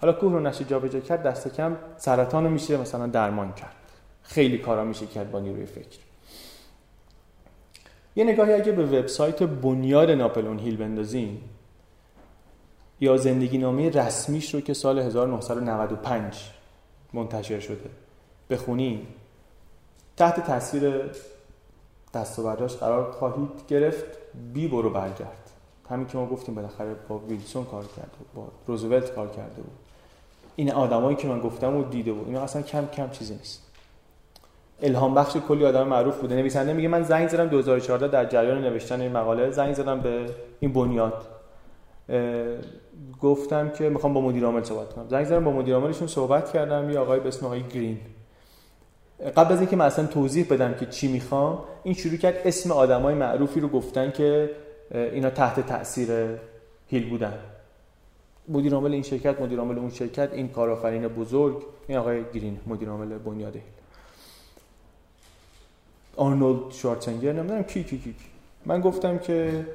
[0.00, 3.74] حالا کوه رو نشه جابجا کرد دست کم سرطان رو میشه مثلا درمان کرد.
[4.22, 5.98] خیلی کارا میشه کرد با نیروی فکر.
[8.16, 11.40] یه نگاهی اگه به وبسایت بنیاد ناپلون هیل بندازیم
[13.00, 16.50] یا زندگی نامه رسمیش رو که سال 1995
[17.12, 17.90] منتشر شده.
[18.50, 19.06] بخونیم
[20.16, 21.10] تحت تاثیر
[22.14, 24.04] دستاورداش قرار خواهید گرفت.
[24.52, 25.50] بی برو برگرد.
[25.90, 29.78] همین که ما گفتیم بالاخره با ویلسون کار کرده با روزولت کار کرده بود.
[30.56, 33.62] این آدمایی که من گفتم و دیده بود اینا اصلا کم کم چیزی نیست.
[34.82, 36.34] الهام بخش کلی آدم معروف بوده.
[36.36, 40.26] نویسنده میگه من زنگ زدم 2014 در جریان نوشتن این مقاله زنگ زدم به
[40.60, 41.37] این بنیاد.
[43.22, 45.08] گفتم که می‌خوام با مدیر عامل صحبت کنم.
[45.08, 47.98] زنگ زدم با مدیر عاملشون صحبت کردم یه آقای به اسم آقای گرین.
[49.36, 53.14] قبل از اینکه من اصلا توضیح بدم که چی می‌خوام این شروع کرد اسم آدمای
[53.14, 54.50] معروفی رو گفتن که
[54.90, 56.10] اینا تحت تاثیر
[56.88, 57.38] هیل بودن.
[58.48, 62.88] مدیر عامل این شرکت مدیر عامل اون شرکت این کارآفرین بزرگ این آقای گرین مدیر
[62.88, 63.64] عامل بنیاد هیل.
[66.16, 68.14] آرنولد شوارتنگر نمی‌دونم کی کی کی
[68.66, 69.66] من گفتم که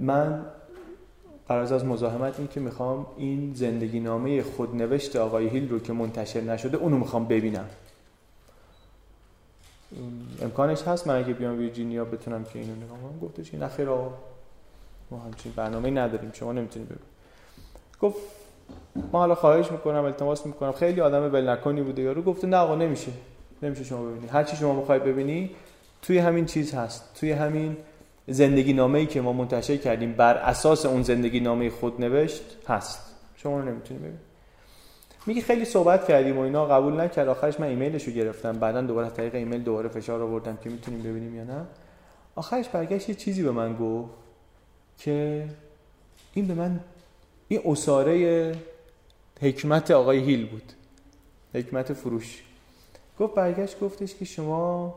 [0.00, 0.44] من
[1.50, 6.40] قرار از مزاحمت این که می‌خوام این زندگی نامه خودنوشت آقای هیل رو که منتشر
[6.40, 7.64] نشده اونو می‌خوام ببینم.
[10.42, 13.88] امکانش هست من اگه بیام ویرجینیا بتونم که اینو نگاه کنم؟ گفتش این اخیر
[15.10, 17.10] ما همچین برنامه نداریم شما نمی‌تونید ببینید.
[18.00, 18.18] گفت
[19.12, 20.72] ما حالا خواهش می‌کنم التماس می‌کنم.
[20.72, 22.22] خیلی آدم بلنکانی بوده یارو.
[22.22, 23.12] گفته نه آقا نمیشه.
[23.62, 25.50] نمیشه شما ببینید هر چی شما بخواید ببینی
[26.02, 27.14] توی همین چیز هست.
[27.14, 27.76] توی همین
[28.30, 33.14] زندگی نامه ای که ما منتشر کردیم بر اساس اون زندگی نامه خود نوشت هست.
[33.36, 34.20] شما رو نمی‌تونید ببینید
[35.26, 37.28] میگه خیلی صحبت کردیم و اینا قبول نکرد.
[37.28, 38.58] آخرش من ایمیلش رو گرفتم.
[38.58, 41.66] بعدا دوباره از طریق ایمیل دوباره فشار آوردم که می‌تونیم ببینیم یا نه.
[42.34, 44.10] آخرش برگشت یه چیزی به من گفت
[44.98, 45.48] که
[46.34, 46.80] این به من
[47.48, 48.54] این اساره
[49.40, 50.72] حکمت آقای هیل بود.
[51.54, 52.42] حکمت فروش.
[53.18, 54.94] گفت برگشت گفتش که شما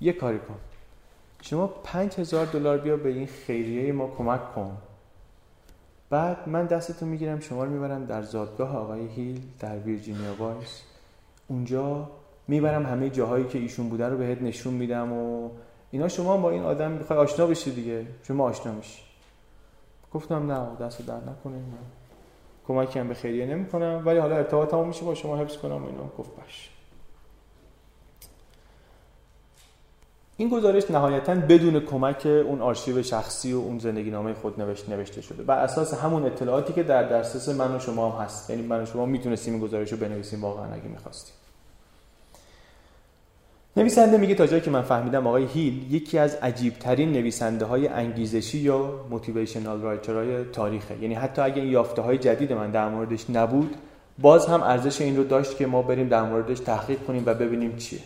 [0.00, 0.58] یه کاری کن.
[1.44, 4.76] شما پنج هزار دلار بیا به این خیریه ما کمک کن.
[6.10, 10.82] بعد من دستتو می‌گیرم شما رو می‌برم در زادگاه آقای هیل در ویرجینیا وایس.
[11.48, 12.10] اونجا
[12.48, 15.50] می‌برم همه جاهایی که ایشون بوده رو بهت نشون میدم و
[15.90, 16.08] اینا.
[16.08, 18.06] شما با این آدم می‌خوای آشنا بشی دیگه.
[18.22, 19.02] شما آشنا میشی.
[20.12, 21.62] گفتم نه دست در نکنه.
[22.68, 24.02] کمکی هم به خیریه نمی‌کنم.
[24.06, 26.04] ولی حالا ارتباطمو میشه با شما حفظ کنم و اینا.
[26.18, 26.71] گفت باش.
[30.36, 35.20] این گزارش نهایتا بدون کمک اون آرشیو شخصی و اون زندگی نامه خود نوشت نوشته
[35.22, 35.42] شده.
[35.42, 38.50] بر اساس همون اطلاعاتی که در دسترس من و شما هم هست.
[38.50, 41.34] یعنی من و شما می‌تونستیم این گزارش رو بنویسیم واقعا اگه می‌خواستیم.
[43.76, 47.88] نویسنده میگه تا جایی که من فهمیدم آقای هیل یکی از عجیب ترین نویسنده های
[47.88, 50.98] انگیزشی یا motivational writer های تاریخه.
[51.02, 53.76] یعنی حتی اگه این یافته های جدید من در موردش نبود
[54.18, 57.76] باز هم ارزش این رو داشت که ما بریم در موردش تحقیق کنیم و ببینیم
[57.76, 58.00] چیه.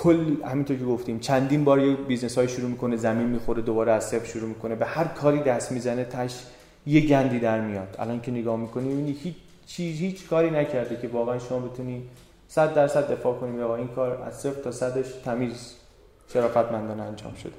[0.00, 4.04] هیل همینطور که گفتیم چندین بار یه business های شروع می‌کنه زمین می‌خوره دوباره از
[4.04, 4.74] صفر شروع می‌کنه.
[4.74, 6.44] به هر کاری دست می‌زنه تش
[6.86, 7.96] یه گندی در میاد.
[7.98, 9.34] الان که نگاه می‌کنی می‌بینی هیچ
[9.66, 12.02] چیز هیچ کاری نکرده که واقعا شما بتونی
[12.48, 13.62] 100 درصد دفاع کنی.
[13.62, 15.74] آقا این کار از صفر تا صدش تمیز
[16.32, 17.52] شرافتمندانه انجام شده.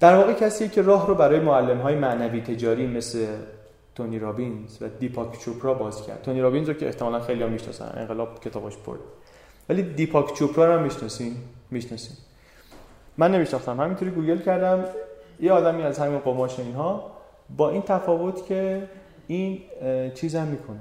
[0.00, 3.26] در واقع کسی که راه رو برای معلم های معنوی تجاری مثل
[3.94, 6.22] تونی رابینز و دیپاک چوپرا باز کرد.
[6.22, 8.96] تونی رابینز رو که احتمالا خیلی می‌شناسن انقلاب کتابش پر
[9.72, 11.36] ولی دیپاک چوپرا رو هم می‌شناسین؟
[11.70, 12.16] می‌شناسین.
[13.18, 13.80] من نمیشناختم.
[13.80, 14.84] همینطوری گوگل کردم.
[15.40, 17.12] یه آدمی از همین قماش اینها
[17.56, 18.88] با این تفاوت که
[19.26, 19.62] این
[20.14, 20.80] چیز می‌کنه.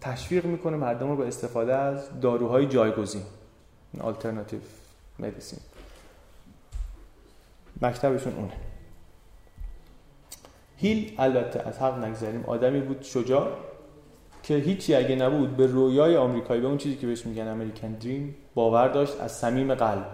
[0.00, 3.22] تشویق می‌کنه مردم رو به استفاده از داروهای جایگزین
[4.00, 4.60] آلترناتیو
[5.18, 5.58] مدیسین
[7.82, 8.52] مکتبشون اونه.
[10.76, 13.48] هیل البته از حق نگذاریم آدمی بود شجاع.
[14.42, 18.34] که هیچی اگه نبود به رویای آمریکایی به اون چیزی که بهش میگن امریکن دریم
[18.54, 20.06] باور داشت از صمیم قلب.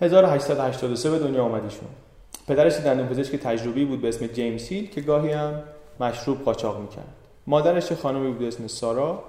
[0.00, 1.88] 1883 به دنیا آمدیشون
[2.48, 5.62] پدرش دندون پزشک تجربی بود به اسم جیمز هیل که گاهی هم
[6.00, 7.14] مشروب قاچاق می‌کرد.
[7.46, 9.24] مادرش خانمی بود به اسم سارا.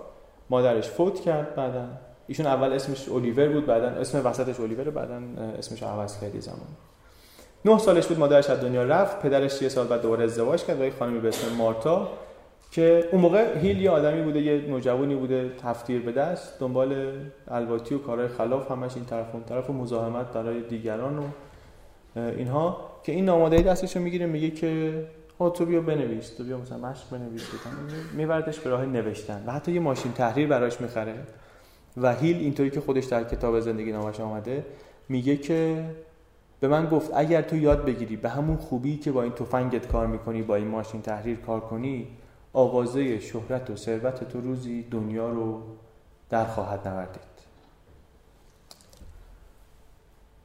[0.49, 1.87] مادرش فوت کرد بعدا.
[2.27, 5.21] ایشون اول اسمش الیور بود بعدا اسم وسطش الیور بعدا
[5.59, 6.67] اسمش عوض کرد زمان.
[7.65, 10.85] نه سالش بود مادرش از دنیا رفت پدرش یه سال بعد دوباره ازدواج کرد با
[10.85, 12.09] یه خانمی به اسم مارتا
[12.71, 17.11] که اون موقع هیل یه آدمی بوده یه نوجوانی بوده تفتیر به دست دنبال
[17.47, 21.23] الواتی و کارهای خلاف همش این طرف اون طرف و مزاحمت برای دیگران و
[22.15, 25.03] اینها که این نامادهی دستشو می‌گیره میگه که
[25.53, 27.43] تو بیا بنویس تو بیا مثلا مشق بنویس
[28.13, 31.15] میبردش به راه نوشتن و حتی یه ماشین تحریر براش می‌خره
[31.97, 34.65] و هیل اینطوری که خودش در کتاب زندگی نامش آمده
[35.09, 35.83] میگه که
[36.63, 40.07] به من گفت اگر تو یاد بگیری به همون خوبی که با این تفنگت کار
[40.07, 42.07] می‌کنی با این ماشین تحریر کار کنی
[42.53, 45.61] آوازه شهرت و ثروت تو روزی دنیا رو
[46.29, 47.21] در خواهد نوردید.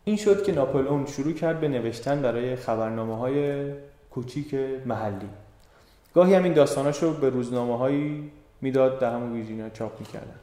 [0.04, 3.70] این شد که ناپلئون شروع کرد به نوشتن برای خبرنامه های
[4.10, 4.54] کوچیک
[4.86, 5.28] محلی.
[6.14, 10.38] گاهی هم این داستاناش رو به روزنامه هایی می‌داد در همون ویرجینیا چاپ می‌کردن.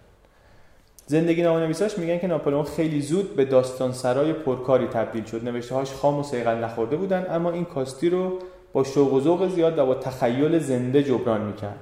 [1.07, 5.43] زندگی نامه نویساش میگن که ناپلئون خیلی زود به داستان سرای پرکاری تبدیل شد.
[5.43, 8.39] نوشته هاش خام و سیغل نخورده بودن اما این کاستی رو
[8.73, 11.79] با شوق و ذوق زیاد و با تخیل زنده جبران می‌کرد.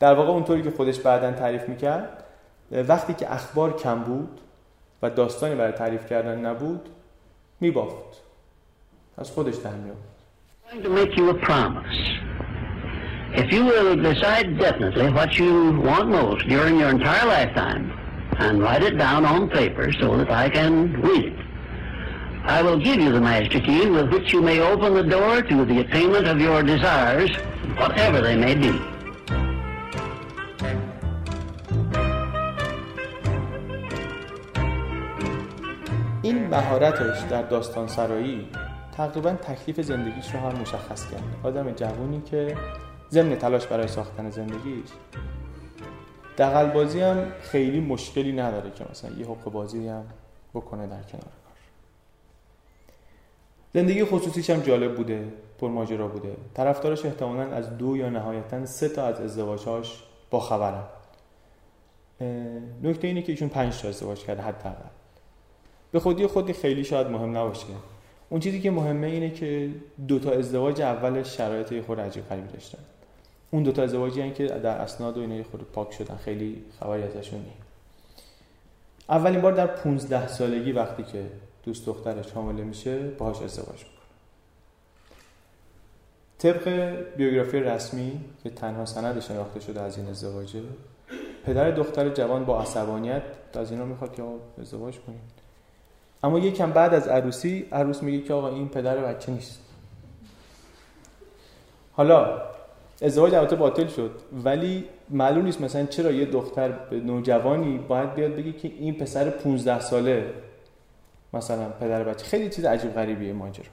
[0.00, 2.24] در واقع اونطوری که خودش بعدا تعریف می‌کرد
[2.88, 4.40] وقتی که اخبار کم بود
[5.02, 6.88] و داستانی برای تعریف کردن نبود
[7.60, 8.22] میبافت.
[9.18, 9.70] از خودش در
[11.42, 12.00] promise.
[13.34, 15.52] If you will decide definitely what you
[15.88, 18.01] want most during your entire lifetime
[18.38, 21.38] and write it down on paper so that I can read it,
[22.44, 25.64] I will give you the master key with which you may open the door to
[25.64, 27.30] the attainment of your desires,
[27.76, 28.80] whatever they may be.
[36.22, 38.48] این مهارتش در داستان سرایی
[38.96, 42.56] تقریبا تکلیف زندگیش رو هم مشخص کرد آدم جوونی که
[43.10, 44.88] ضمن تلاش برای ساختن زندگیش
[46.38, 50.04] دقل بازی هم خیلی مشکلی نداره که مثلا یه حق بازی هم
[50.54, 51.56] بکنه در کنار کار.
[53.74, 56.36] زندگی خصوصیش هم جالب بوده پرماجرا بوده.
[56.54, 60.82] طرفدارش احتمالا از دو یا نهایتا سه تا از ازدواجهاش با خبرن
[62.82, 64.88] نکته اینه که ایشون پنج تا ازدواج کرده حداقل.
[65.92, 67.66] به خودی خودی خیلی شاید مهم نباشه.
[68.30, 69.70] اون چیزی که مهمه اینه که
[70.08, 72.78] دو تا ازدواج اولش شرایط خود عجیب داشتن.
[73.54, 76.16] اون دو تا ازدواجی که در اسناد و اینا خود پاک شدن.
[76.16, 77.56] خیلی خبری ازشون نیست.
[79.08, 81.26] اولین بار در 15 سالگی وقتی که
[81.64, 83.92] دوست دخترش حامله میشه باهاش ازدواج می‌کنه.
[86.38, 90.62] طبق بیوگرافی رسمی که تنها سند شناخته شده از این ازدواجه
[91.46, 93.22] پدر دختر جوان با عصبانیت
[93.54, 94.22] از اینا می‌خواد که
[94.60, 95.20] ازدواج کنیم
[96.24, 99.60] اما یکم بعد از عروسی عروس میگه که آقا این پدر بچه نیست.
[101.92, 102.51] حالا
[103.02, 104.10] ازدواج البته باطل شد.
[104.44, 109.80] ولی معلوم نیست مثلا چرا یه دختر نوجوانی باید بیاد بگه که این پسر 15
[109.80, 110.32] ساله
[111.32, 112.24] مثلا پدر بچه.
[112.24, 113.66] خیلی چیز عجیب غریبیه ماجرا.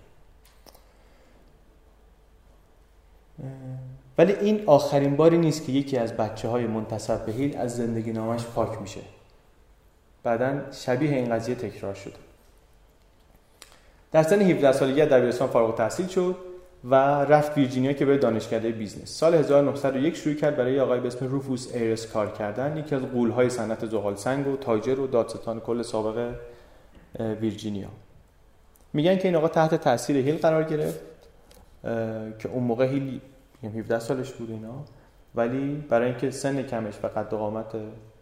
[4.17, 8.11] ولی این آخرین باری نیست که یکی از بچه های منتصب به هیل از زندگی
[8.11, 9.01] نامش پاک میشه.
[10.23, 12.13] بعدا شبیه این قضیه تکرار شده.
[14.11, 16.48] در سن 17 سالگی دبیرستان فارغ تحصیل شد.
[16.83, 19.09] و رفت ویرجینیا که به دانشکده business.
[19.09, 22.77] سال 1901 شروع کرد برای آقای به اسم روفوس ایرس کار کردن.
[22.77, 26.35] یکی از غولهای صنعت زغال سنگ و تاجر و دادستان کل سابق
[27.19, 27.89] ویرجینیا.
[28.93, 30.99] میگن که این آقا تحت تاثیر هیل قرار گرفت
[32.39, 33.21] که اون موقع هیل
[33.63, 34.83] 17 سالش بود اینا.
[35.35, 37.75] ولی برای اینکه سن کمش و قد قامت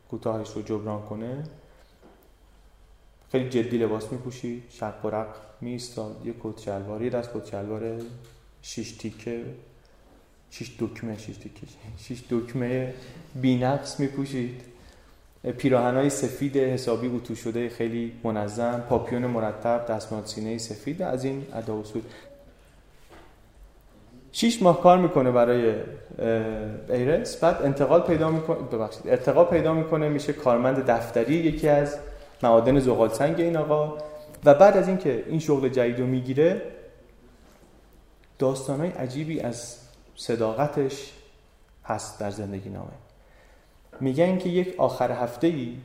[0.10, 1.44] کوتاهش رو جبران کنه
[3.32, 7.82] خیلی جدی لباس میپوشید شق و رق میستاد یه کت شلوار دست کت شلوار
[8.62, 9.44] شش تیکه
[10.52, 11.68] شش دکمه شش تیکه
[12.06, 12.94] شش دکمه
[13.36, 14.62] بینقص میپوشید.
[15.58, 21.80] پیراهنای سفید حسابی اتو شده خیلی منظم پاپیون مرتب دستمال سینه سفید از این ادا
[21.80, 22.02] اصول.
[24.32, 25.74] شیش ماه کار می‌کنه برای
[26.90, 27.38] ایرس.
[27.38, 31.98] بعد انتقال پیدا می‌کنه ببخشید ارتقا پیدا می‌کنه میشه کارمند دفتری یکی از
[32.44, 33.98] معادن زغال سنگ این آقا.
[34.46, 36.62] و بعد از اینکه این شغل جدید رو می‌گیره
[38.40, 39.78] داستانهای عجیبی از
[40.16, 41.12] صداقتش
[41.86, 42.92] هست در زندگی نامه.
[44.00, 45.78] میگن که یک آخر هفته ای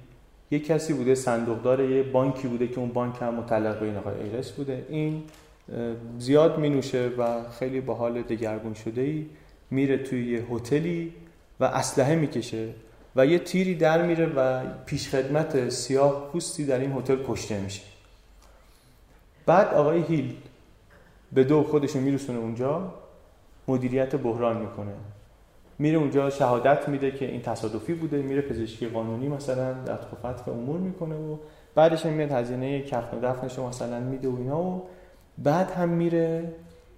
[0.50, 4.22] یک کسی بوده صندوقدار یه بانکی بوده که اون بانک هم متعلق به این آقای
[4.22, 4.86] ایرس بوده.
[4.88, 5.22] این
[6.18, 9.26] زیاد می نوشه و خیلی با حال دگرگون شده ای
[9.70, 11.12] میره توی یه هتلی
[11.60, 12.68] و اسلحه می‌کشه
[13.16, 17.82] و یه تیری در میره و پیشخدمت سیاه پوستی در این هتل کشته میشه.
[19.46, 20.34] بعد آقای هیل
[21.32, 22.94] به دو خودشو میرسونه اونجا
[23.68, 24.92] مدیریت بحران می‌کنه.
[25.78, 30.80] میره اونجا شهادت میده که این تصادفی بوده میره پزشکی قانونی مثلا رفت و امور
[30.80, 31.36] می‌کنه و
[31.74, 34.82] بعدش هم میاد هزینه کفن و دفنش مثلا میده و اینا و
[35.38, 36.52] بعد هم میره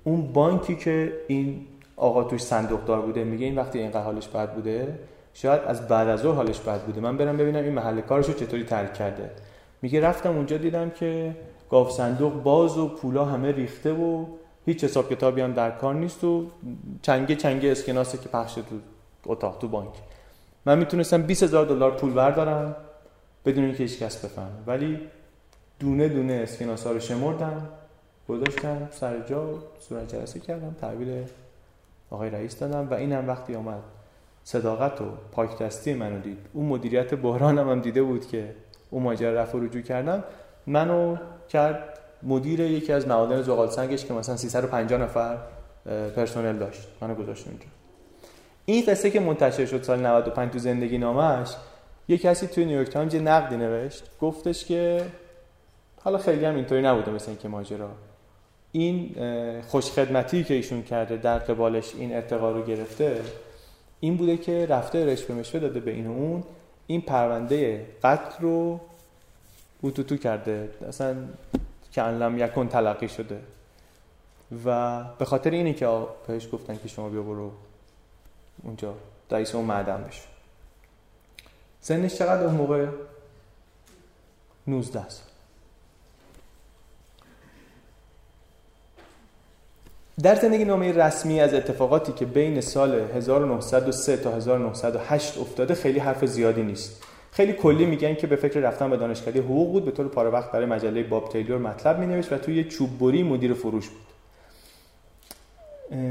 [0.04, 1.66] اون بانکی که این
[1.96, 4.98] آقا توش صندوق دار بوده میگه این وقتی این حالش بد بوده
[5.34, 7.00] شاید از بعد از ظهر حالش بد بوده.
[7.00, 9.30] من برم ببینم این محل کارش رو چطوری ترک کرده.
[9.82, 11.36] میگه رفتم اونجا دیدم که
[11.74, 14.26] گاف صندوق باز و پولا همه ریخته و
[14.66, 16.46] هیچ حساب کتابی هم در کار نیست و
[17.02, 18.62] چنگه چنگه اسکناسه که پخش تو
[19.26, 19.90] اتاق تو بانک.
[20.66, 22.76] من می‌تونستم 20 هزار دلار پول بردارم
[23.44, 24.48] بدون اینکه هیچ کس بفهمه.
[24.66, 25.00] ولی
[25.78, 27.68] دونه دونه اسکناس رو شمردم
[28.28, 31.24] گذاشتم سر جا صورت جلسه کردم تحویل
[32.10, 33.82] آقای رئیس دادم و اینم وقتی آمد
[34.44, 36.38] صداقت و پاک دستی منو دید.
[36.52, 38.54] اون مدیریت بحرانم هم دیده بود که
[38.90, 40.24] اون ماجرا رفع رجوع کردم.
[40.66, 41.16] منو
[41.48, 41.98] کرد.
[42.22, 45.38] مدیر یکی از معادن زغال سنگش که مثلا 350 نفر
[46.16, 46.88] پرسنل داشت.
[47.00, 47.64] منو گذاشت اونجا.
[48.66, 51.48] این قصه که منتشر شد سال 95 تو زندگی نامش
[52.08, 54.04] یه کسی توی نیویورک تایمز یه نقدی نوشت.
[54.20, 55.02] گفتش که
[56.02, 57.90] حالا خیلی هم اینطوری نبوده مثل اینکه ماجرا.
[58.72, 59.14] این
[59.68, 63.20] خوشخدمتی که ایشون کرده در قبالش این ارتقا رو گرفته
[64.00, 66.44] این بوده که رفته رشوه مشوه داده به این و اون.
[66.86, 68.80] این پرونده قتل رو
[69.84, 70.70] اوتوتو کرده.
[70.88, 71.16] اصلا
[71.92, 73.40] که انلم یکن تلقی شده.
[74.64, 77.50] و به خاطر اینه که بهش گفتن که شما بیا برو
[78.62, 78.94] اونجا.
[79.30, 80.22] رئیس اون معدن بشو.
[81.80, 82.86] سنش چقدر اون موقع؟
[84.66, 85.24] 19 سال.
[90.22, 96.24] در زندگی نامه رسمی از اتفاقاتی که بین سال 1903 تا 1908 افتاده خیلی حرف
[96.24, 97.02] زیادی نیست.
[97.34, 99.84] خیلی کلی میگن که به فکر رفتن به دانشکده حقوق بود.
[99.84, 103.54] به طور پاره وقت برای مجله باب تیلور مطلب مینوشت و توی چوب بری مدیر
[103.54, 104.06] فروش بود.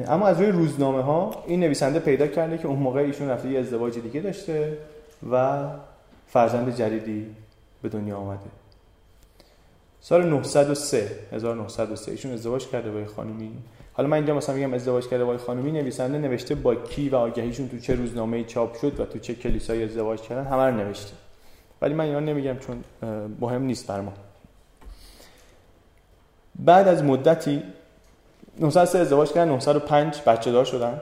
[0.07, 3.59] اما از روی روزنامه ها این نویسنده پیدا کرده که اون موقع ایشون رفته یه
[3.59, 4.78] ازدواج دیگه داشته
[5.32, 5.63] و
[6.28, 7.26] فرزند جدیدی
[7.82, 8.49] به دنیا آمده.
[10.01, 13.51] سال 903 1903 ایشون ازدواج کرده با خانمی
[13.93, 17.69] حالا من اینجا مثلا میگم ازدواج کرده با خانمی نویسنده نوشته با کی و آگهیشون
[17.69, 21.13] تو چه روزنامه چاپ شد و تو چه کلیسایی ازدواج کردن همه رو نوشته.
[21.81, 22.83] ولی من اینا نمیگم چون
[23.39, 24.13] مهم نیست بر ما
[26.55, 27.63] بعد از مدتی
[28.59, 31.01] 903 ازدواج کردن 905 بچه دار شدن.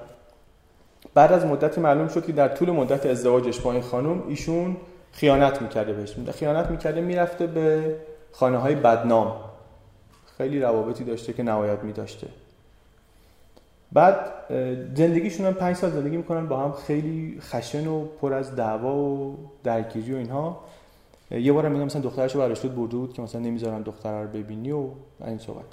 [1.13, 4.77] بعد از مدتی معلوم شد که در طول مدت ازدواجش با این خانم ایشون
[5.11, 6.15] خیانت می‌کرده بهش.
[6.31, 7.95] خیانت می‌کرده می‌رفته به
[8.31, 9.35] خانه های بدنام.
[10.37, 12.27] خیلی روابطی داشته که نباید میداشته.
[13.93, 14.31] بعد
[14.95, 19.37] زندگیشون هم پنج سال زندگی می‌کنن با هم خیلی خشن و پر از دعوا و
[19.63, 20.59] درگیری و اینها.
[21.31, 24.87] یه بارم میگم مثلا دخترشو براش برده بود که مثلا نمی‌ذارن دختر رو ببینی و
[25.25, 25.65] این صحبت.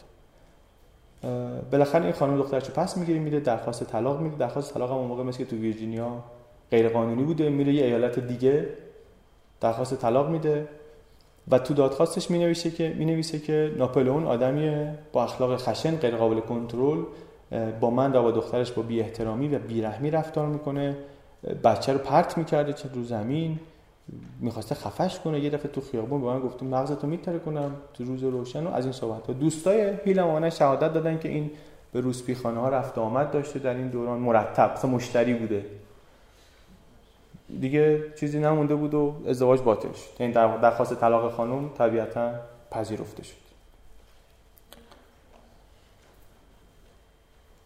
[1.73, 5.23] بالاخره این خانم دخترشو پس می‌گیره میره درخواست طلاق میده درخواست طلاق هم اون موقع
[5.23, 6.25] مثل که تو ویرجینیا
[6.71, 8.69] غیر قانونی بوده میره یه ایالت دیگه
[9.61, 10.69] درخواست طلاق میده
[11.51, 16.17] و تو دادخواستش می نویسه که می نویسه که ناپلئون آدمی با اخلاق خشن غیر
[16.17, 17.05] قابل کنترل
[17.81, 20.97] با من و با دخترش با بی احترامی و بیرحمی رفتار می‌کنه.
[21.65, 23.59] بچه رو پرت می‌کرده چه رو زمین.
[24.41, 25.41] می‌خواسته خفش کنه.
[25.41, 27.75] یه دفعه تو خیابون به من گفته مغزتو میتره کنم.
[27.95, 29.33] تو روز روشن و از این صحبت ها.
[29.33, 31.51] دوستای هیلم شهادت دادن که این
[31.93, 34.19] به روسپی خانه ها رفت آمد داشته در این دوران.
[34.19, 34.73] مرتب.
[34.73, 35.65] مثلا مشتری بوده.
[37.61, 40.21] دیگه چیزی نمونده بود و ازدواج باطل شد.
[40.21, 42.33] یعنی درخواست طلاق خانم طبیعتا
[42.71, 43.48] پذیرفته شد.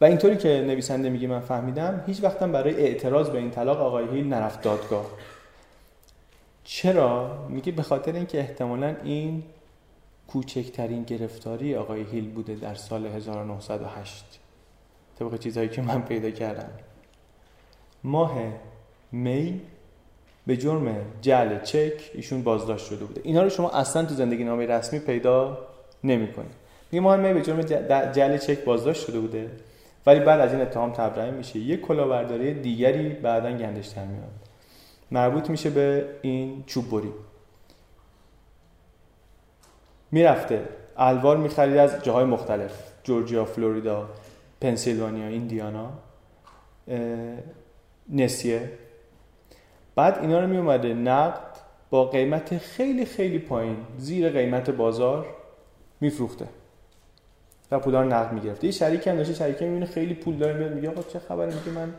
[0.02, 4.08] و اینطوری که نویسنده میگه من فهمیدم هیچ وقتم برای اعتراض به این طلاق آقای
[4.08, 5.06] هیل نرفت دادگاه.
[6.64, 9.42] چرا؟ میگه به خاطر اینکه احتمالا این
[10.28, 14.24] کوچکترین گرفتاری آقای هیل بوده در سال 1908
[15.18, 16.70] طبق چیزهایی که من پیدا کردم.
[18.04, 18.38] ماه
[19.12, 19.60] می
[20.46, 23.20] به جرم جعل چک ایشون بازداشت شده بوده.
[23.24, 25.58] اینا رو شما اصلا تو زندگی نامه رسمی پیدا
[26.04, 26.54] نمی‌کنید.
[26.92, 27.60] میگه ماه می به جرم
[28.12, 29.50] جعل چک بازداشت شده بوده.
[30.06, 31.58] ولی بعد از این اتهام تبرئه میشه.
[31.58, 34.30] یک کلاهبرداری دیگری بعدا گندش در میاد.
[35.10, 37.12] مربوط میشه به این چوب بری.
[40.10, 40.68] می‌رفته.
[40.96, 42.92] الوار می‌خرید از جاهای مختلف.
[43.02, 44.08] جورجیا فلوریدا
[44.60, 45.90] پنسیلوانیا ایندیانا
[48.08, 48.70] نسیه.
[49.94, 51.52] بعد اینا رو میومده نقد
[51.90, 53.76] با قیمت خیلی خیلی پایین.
[53.98, 55.26] زیر قیمت بازار
[56.00, 56.46] میفروخته.
[57.72, 58.66] و پولا رو نقد می‌گرفته.
[58.66, 61.70] یه شریک هم داشته شریک می‌بینه خیلی پول داره میاد میگه آقا چه خبره؟ میگه
[61.78, 61.92] من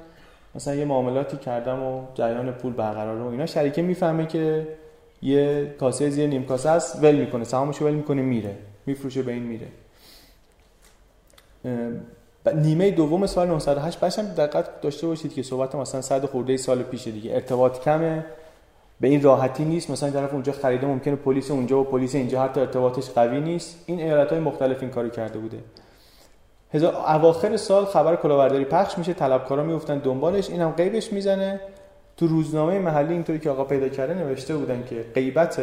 [0.56, 3.46] مثلا یه معاملاتی کردم و جریان پول برقرار و اینا.
[3.46, 4.68] شریکه می‌فهمه که
[5.22, 7.44] یه کاسه زیر نیم کاسه است ول می‌کنه.
[7.44, 8.56] سهامش ول می‌کنه میره.
[8.86, 9.68] میفروشه به این میره.
[12.56, 17.08] نیمه دوم سال 908 باشم دقت داشته باشید که صحبت مثلا صد خورده سال پیش
[17.08, 17.34] دیگه.
[17.34, 18.26] ارتباط کمه.
[19.00, 19.90] به این راحتی نیست.
[19.90, 22.42] مثلا طرف اونجا خریده ممکنه پلیس اونجا و پلیس اینجا.
[22.42, 23.84] حتی ارتباطش قوی نیست.
[23.86, 25.58] این ایالت های مختلف این کارو کرده بوده.
[26.74, 29.14] هزار اواخر سال خبر کلاهبرداری پخش میشه.
[29.14, 30.50] طلبکارا میفتن دنبالش.
[30.50, 31.60] اینم قیبش می‌زنه.
[32.18, 35.62] تو روزنامه محلی اینطوری که آقا پیدا کرده نوشته بودن که غیبت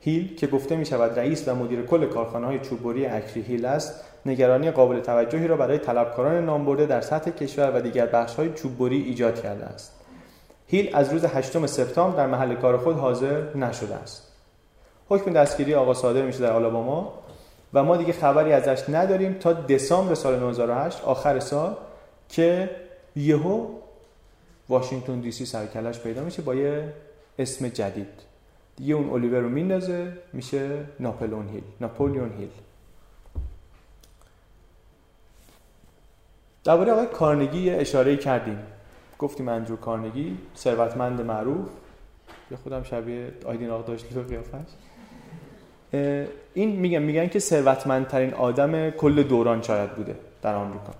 [0.00, 4.04] هیل که گفته می شود رئیس و مدیر کل کارخانه های چوببری اکری هیل است
[4.26, 9.02] نگرانی قابل توجهی را برای طلبکاران نامبرده در سطح کشور و دیگر بخش های چوببری
[9.02, 10.03] ایجاد کرده است.
[10.66, 14.32] هیل از روز 8 سپتامبر در محل کار خود حاضر نشده است.
[15.08, 17.12] حکم دستگیری آقا صادر میشه در آلاباما
[17.74, 21.76] و ما دیگه خبری ازش نداریم تا دسامبر سال 2008 آخر سال
[22.28, 22.70] که
[23.16, 23.68] یهو
[24.68, 26.92] واشنگتن دی سی سرکلش پیدا میشه با یه
[27.38, 28.22] اسم جدید.
[28.76, 32.48] دیگه اون الیور رو میندازه میشه ناپلون هیل ناپولیون هیل.
[36.64, 38.58] درباره آقای کارنگی اشاره کردیم.
[39.24, 41.68] گفتیم اندرو کارنگی ثروتمند معروف.
[42.50, 44.70] یا خودم شبیه آیدین آقا داشت رو قیافش.
[46.54, 50.92] این میگن میگن که ثروتمندترین آدم کل دوران شاید بوده در آمریکا.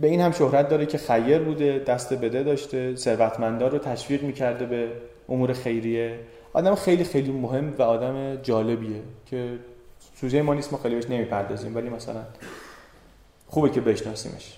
[0.00, 4.66] به این هم شهرت داره که خیر بوده دست بده داشته ثروتمندا رو تشویق می‌کرده
[4.66, 4.92] به
[5.28, 6.18] امور خیریه.
[6.52, 9.58] آدم خیلی خیلی مهم و آدم جالبیه که
[10.14, 12.22] سوژه ما نیست ما خیلی بهش نمی‌پردازیم ولی مثلا
[13.46, 14.57] خوبه که بشناسیمش.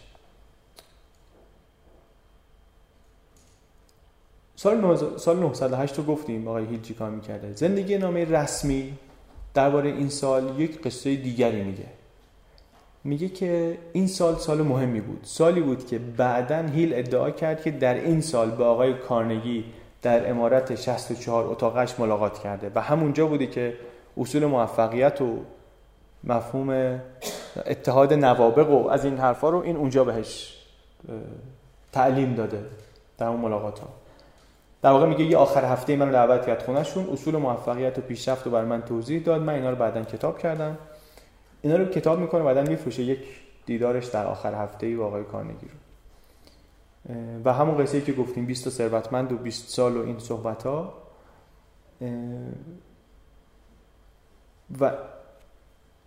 [4.62, 7.52] سال, سال 908 رو گفتیم آقای هیل چی کار می‌کرده.
[7.52, 8.92] زندگی نامه رسمی
[9.54, 11.86] درباره این سال یک قصه دیگری میگه.
[13.04, 15.20] میگه که این سال سال مهمی بود.
[15.22, 19.64] سالی بود که بعدا هیل ادعا کرد که در این سال با آقای کارنگی
[20.02, 23.76] در امارت 64 اتاقش ملاقات کرده و همونجا بوده که
[24.16, 25.38] اصول موفقیت و
[26.24, 27.00] مفهوم
[27.66, 30.56] اتحاد نوابق و از این حرفا رو این اونجا بهش
[31.92, 32.64] تعلیم داده
[33.18, 33.99] در اون ملاقات ها
[34.82, 38.52] در واقع میگه یه آخر هفته من دعوت کرد خونهشون اصول موفقیت و پیشرفت رو
[38.52, 39.42] بر من توضیح داد.
[39.42, 40.78] من اینا رو بعدا کتاب کردم.
[41.62, 43.18] اینا رو کتاب می‌کنه بعدا میفروشه یک
[43.66, 45.74] دیدارش در آخر هفته ای آقای کارنگی رو.
[47.44, 50.92] و همون قصه که گفتیم 20 تا ثروتمند و 20 سال و این صحبت ها
[54.80, 54.92] و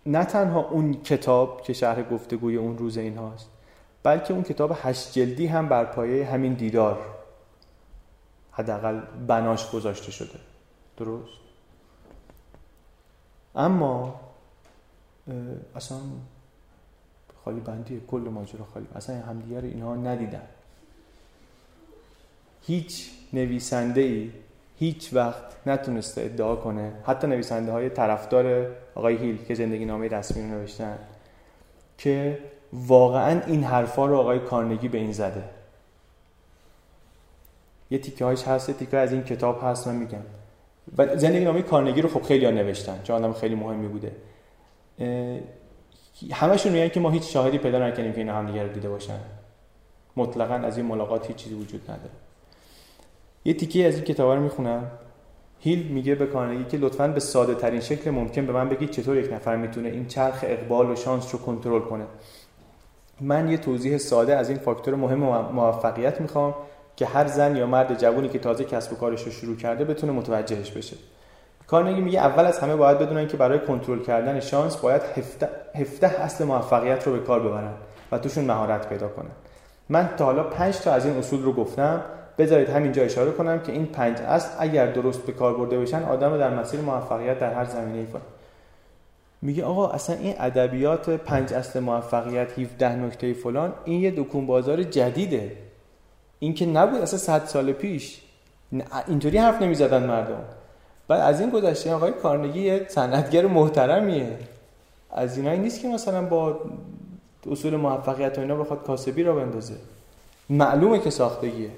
[0.06, 3.50] نه تنها اون کتاب که شرح گفتگوی اون روز این هاست
[4.02, 6.98] بلکه اون کتاب هشت جلدی هم بر پایه همین دیدار
[8.54, 10.38] حداقل بناش گذاشته شده.
[10.96, 11.38] درست؟
[13.54, 14.20] اما
[15.76, 15.98] اصلا
[17.44, 18.86] خالی بندی کل ماجرا خالی.
[18.94, 20.48] اصلا همدیگه رو اینها ندیدن
[22.62, 24.32] هیچ نویسنده ای
[24.78, 26.92] هیچ وقت نتونسته ادعا کنه.
[27.06, 30.98] حتی نویسنده های طرفدار آقای هیل که زندگی نامه رسمی رو نوشتن
[31.98, 32.38] که
[32.72, 35.44] واقعا این حرفا رو آقای کارنگی به این زده.
[37.90, 40.18] یه تیکه هایش هست تیکه از این کتاب هست من میگم.
[40.98, 44.12] و زندگی نامه کارنگی رو خب خیلی ها نوشتن چون آدم خیلی مهمی بوده.
[46.32, 49.18] همشون میگن که ما هیچ شاهدی پیدا نکنیم که اینا هم رو دیده باشن.
[50.16, 52.10] مطلقا از این ملاقات هیچ چیزی وجود نداره.
[53.44, 54.90] یه تیکه از این کتاب رو می‌خونم.
[55.60, 59.16] هیل میگه به کارنگی که لطفا به ساده ترین شکل ممکن به من بگید چطور
[59.16, 62.04] یک نفر می‌تونه این چرخ اقبال و شانس رو کنترل کنه.
[63.20, 65.18] من یه توضیح ساده از این فاکتور مهم
[65.52, 66.54] موفقیت می‌خوام.
[66.96, 70.12] که هر زن یا مرد جوونی که تازه کسب و کارش رو شروع کرده بتونه
[70.12, 70.96] متوجهش بشه.
[71.66, 75.02] کارنگی میگه اول از همه باید بدونن که برای کنترل کردن شانس باید
[75.74, 77.72] 17 اصل موفقیت رو به کار ببرن
[78.12, 79.30] و توشون مهارت پیدا کنن.
[79.88, 82.02] من تا حالا 5 تا از این اصول رو گفتم.
[82.38, 86.32] بذارید همینجا اشاره کنم که این پنج اصل اگر درست به کار برده بشن آدم
[86.32, 88.06] رو در مسیر موفقیت در هر زمینه ای
[89.42, 94.82] میگه آقا اصلا این ادبیات پنج اصل موفقیت 17 نکته فلان این یه دکون بازار
[94.82, 95.52] جدیده.
[96.44, 98.20] این که نبود اصلا 100 سال پیش.
[99.08, 100.44] اینطوری حرف نمی‌زدن مردم.
[101.08, 104.38] بعد از این گذشته آقای کارنگی یه صنعتگر محترمیه.
[105.10, 106.60] از اینایی نیست که مثلا با
[107.50, 109.74] اصول موفقیت و اینا بخواد کاسبی را بندازه.
[110.50, 111.70] معلومه که ساختگیه.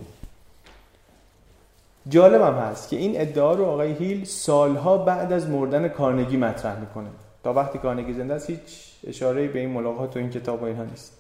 [2.08, 7.08] جالبم هست که این ادعا رو آقای هیل سالها بعد از مردن کارنگی مطرح می‌کنه.
[7.44, 10.84] تا وقتی کارنگی زنده است هیچ اشاره به این ملاقات و این کتاب و اینها
[10.84, 11.12] نیست.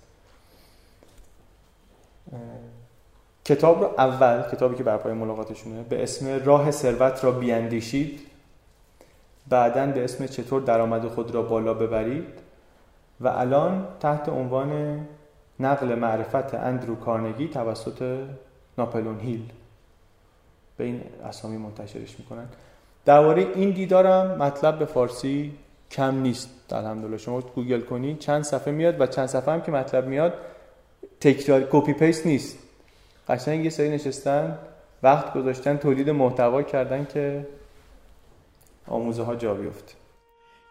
[3.46, 8.20] کتاب رو اول کتابی که بر پای ملاقاتشونه به اسم راه ثروت را بیاندیشید
[9.48, 12.24] بعدا به اسم چطور درآمد خود را بالا ببرید.
[13.20, 15.00] و الان تحت عنوان
[15.60, 18.18] نقل معرفت اندرو کارنگی توسط
[18.78, 19.52] ناپلون هیل.
[20.76, 22.46] به این اسامی منتشرش می‌کنن.
[23.04, 25.54] درباره این دیدارم مطلب به فارسی
[25.90, 26.50] کم نیست.
[26.70, 28.18] الحمدلله شما گوگل کنید.
[28.18, 30.32] چند صفحه میاد و چند صفحه هم که مطلب میاد
[31.20, 32.58] تکرار کپی پیست نیست.
[33.27, 34.57] قشنگ یه سری نشستن
[35.03, 37.47] وقت گذاشتن تولید محتوا کردن که
[38.87, 39.93] آموزه ها جا بیفته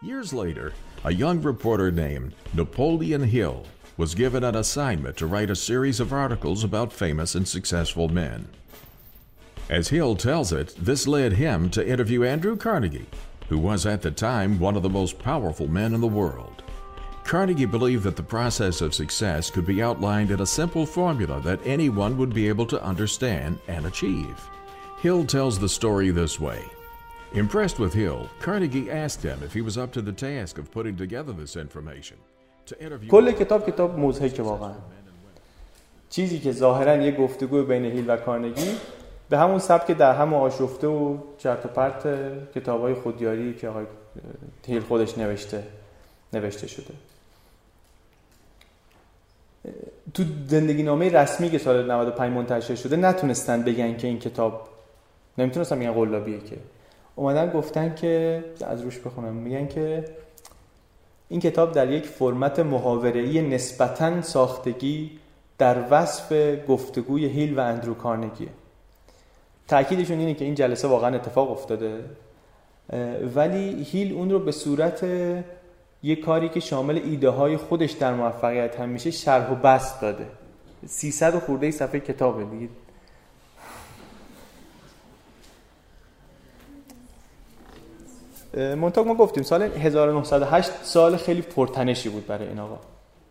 [0.03, 3.65] Years later, a young reporter named Napoleon Hill
[3.97, 8.47] was given an assignment to write a series of articles about famous and successful men.
[9.69, 13.05] As Hill tells it, this led him to interview Andrew Carnegie,
[13.49, 16.63] who was at the time one of the most powerful men in the world.
[17.25, 21.65] Carnegie believed that the process of success could be outlined in a simple formula that
[21.65, 24.35] anyone would be able to understand and achieve.
[25.01, 26.61] Hill tells the story this way.
[27.33, 30.97] Impressed with Hill, Carnegie asked him if he was up to the task of putting
[30.97, 32.17] together this information.
[32.65, 34.73] To interview کل کتاب کتاب مضحکه واقعا
[36.09, 38.77] چیزی که ظاهرا یه گفتگو بین هیل و کارنگی
[39.29, 42.03] به همون سبک در هم آشفته و چرت و پرت
[42.55, 43.85] کتاب های خودیاری که آقای
[44.67, 45.63] هیل خودش نوشته
[46.33, 46.93] نوشته شده
[50.14, 54.68] تو زندگی نامه رسمی که سال 95 منتشر شده نتونستن بگن که این کتاب
[55.38, 56.56] نمی‌تونستن بگن قلابیه که.
[57.16, 59.32] اومدن گفتن که از روش بخونم.
[59.32, 60.04] میگن که
[61.28, 65.10] این کتاب در یک فرمت محاوره‌ای نسبتاً ساختگی
[65.58, 66.32] در وصف
[66.68, 68.48] گفتگوی هیل و اندرو کارنگیه.
[69.68, 72.04] تاکیدشون اینه که این جلسه واقعا اتفاق افتاده
[73.34, 75.04] ولی هیل اون رو به صورت
[76.06, 80.26] یه کاری که شامل ایده های خودش در موفقیت هم میشه شرح و بست داده.
[80.86, 82.68] 300 و خورده صفحه کتابه دیگه.
[88.74, 92.78] منتها ما گفتیم سال 1908 سال خیلی پرتنشی بود برای این آقا.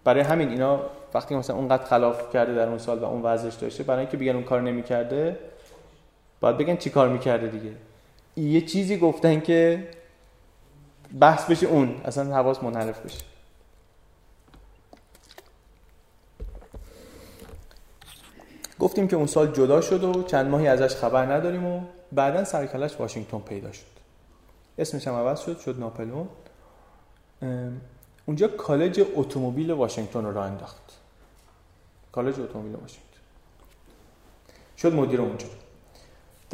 [0.04, 0.80] برای همین اینا
[1.14, 4.36] وقتی مثلا اونقدر خلاف کرده در اون سال و اون وضعش داشته برای اینکه بگن
[4.36, 5.40] اون کار نمی‌کرده
[6.40, 7.72] باید بگن چی کار می‌کرده دیگه.
[8.38, 9.88] یه چیزی گفتن که
[11.20, 13.24] بحث بشه اون اصلا حواس منحرف بشه.
[18.80, 21.82] گفتیم که اون سال جدا شد و چند ماهی ازش خبر نداریم و
[22.12, 23.86] بعدا سرکلش واشنگتن پیدا شد.
[24.78, 26.30] اسمش هم عوض شد شد ناپلون
[28.26, 30.82] اونجا کالج اتومبیل واشنگتن رو راه انداخت.
[32.12, 33.06] کالج اتومبیل واشنگتن.
[34.78, 35.48] شد مدیر اونجا.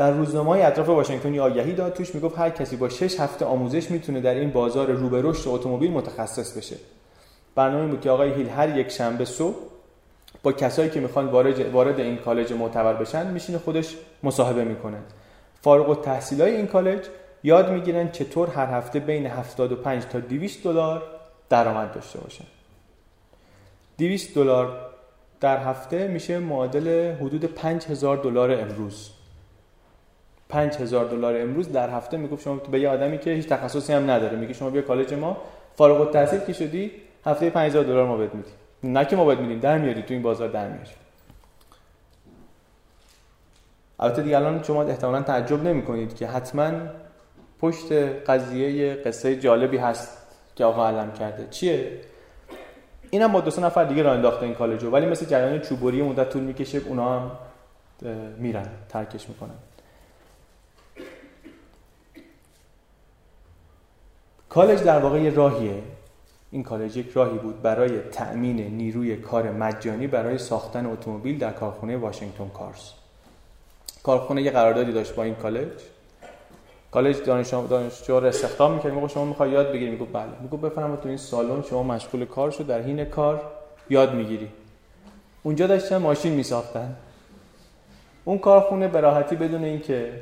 [0.02, 1.94] در روزنامه اطراف واشنگتن آگهی داد.
[1.94, 6.58] توش می‌گفت هر کسی با 6 هفته آموزش می‌تونه در این بازار رو اتومبیل متخصص
[6.58, 6.76] بشه.
[7.56, 9.56] برنامه بود که آقای هیل هر یک شنبه صبح
[10.44, 14.98] با کسایی که می‌خوان وارد وارد این کالج معتبر بشن میشینه خودش مصاحبه می‌کنه.
[15.62, 17.06] فارغ التحصیل های این کالج
[17.44, 21.04] یاد می‌گیرن چطور هر هفته بین 75 تا 200 دلار
[21.50, 22.46] درآمد داشته باشن
[23.98, 24.78] 200 دلار
[25.42, 29.12] در هفته میشه معادل حدود 5000 دلار امروز.
[30.52, 34.38] 5000 دلار امروز در هفته می‌گفت شما به یه آدمی که هیچ تخصصی هم نداره.
[34.38, 35.38] میگه شما بیا کالج ما.
[35.76, 36.92] فارغ التحصیل که شدی؟
[37.26, 38.54] هفته 5000 دلار ما بهت میدیم.
[38.84, 40.92] نه که ما بهت میدیم در میاری تو این بازار در میاری.
[44.00, 46.72] البته دیگه الان شما احتمالاً تعجب نمی‌کنید که حتما
[47.60, 47.92] پشت
[48.28, 50.18] قضیه قصه جالبی هست
[50.56, 51.48] که آقا علم کرده.
[51.52, 51.92] چیه؟
[53.10, 54.90] اینم با دو سه نفر دیگه راه انداخته این کالجو.
[54.90, 57.32] ولی مثل جریان چوبوری مدت طول می‌کشه اونا هم
[58.38, 59.56] میرن ترکش می‌کنن.
[64.54, 65.82] کالج در واقع یه راهیه.
[66.52, 71.98] این کالج یک راهی بود برای تأمین نیروی کار مجانی برای ساختن اتومبیل در کارخونه
[71.98, 72.92] واشنگتن کارز.
[74.04, 75.68] کارخونه یه قراردادی داشت با این کالج.
[76.92, 79.92] کالج دانشجو دانشجو رو استخدام می‌کرد میگه شما می‌خوای یاد بگیری.
[79.92, 80.30] میگه بله.
[80.42, 82.64] میگه بفرما تو این سالن شما مشغول کار شو.
[82.64, 83.42] در حین کار
[83.90, 84.50] یاد می‌گیری.
[85.44, 86.96] اونجا داشتن ماشین میساختن.
[88.26, 90.14] اون کارخونه به راحتی بدون اینکه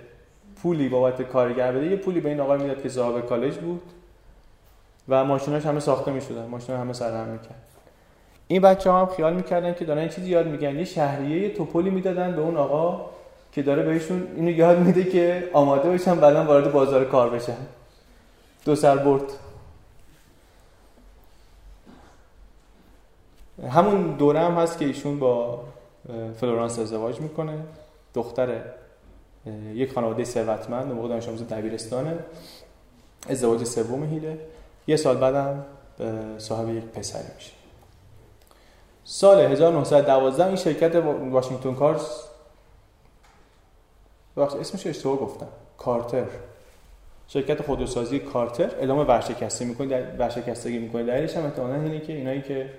[0.63, 3.81] پولی بابت کارگر بده یه پولی به این آقا می‌داد که صاحب کالج بود.
[5.09, 6.45] و ماشیناش همه ساخته می‌شدن.
[6.45, 7.63] ماشینا همه سرهم می‌کرد.
[8.47, 12.35] این بچه ها هم خیال می‌کردن که دارن چیزی یاد میگن یه شهریه توپلی می‌دادن
[12.35, 13.09] به اون آقا
[13.51, 17.57] که داره بهشون اینو یاد میده که آماده باشن بعدا وارد بازار کار بشن.
[18.65, 19.23] دو سر برد.
[23.69, 25.63] همون دوره هم هست که ایشون با
[26.39, 27.59] فلورانس ازدواج می‌کنه.
[28.13, 28.61] دختر
[29.73, 32.19] یک خانواده ثروتمند موقع دانش آموز دبیرستانه.
[33.29, 34.37] ازدواج سوم هیله.
[34.89, 35.65] یه سال بعدم
[36.37, 37.51] صاحب یک پسری میشه.
[39.03, 40.95] سال 1912 این شرکت
[41.31, 42.01] واشنگتن کارز
[44.37, 45.47] وقت اسمش اشتباه گفتم.
[45.77, 46.25] کارتر.
[47.27, 48.69] شرکت خودروسازی کارتر.
[48.79, 51.03] اعلام ورشکستگی می‌کنه در ورشکستگی می‌کنه.
[51.03, 52.69] دلیلش هم احتمالاً اینه که اینایی که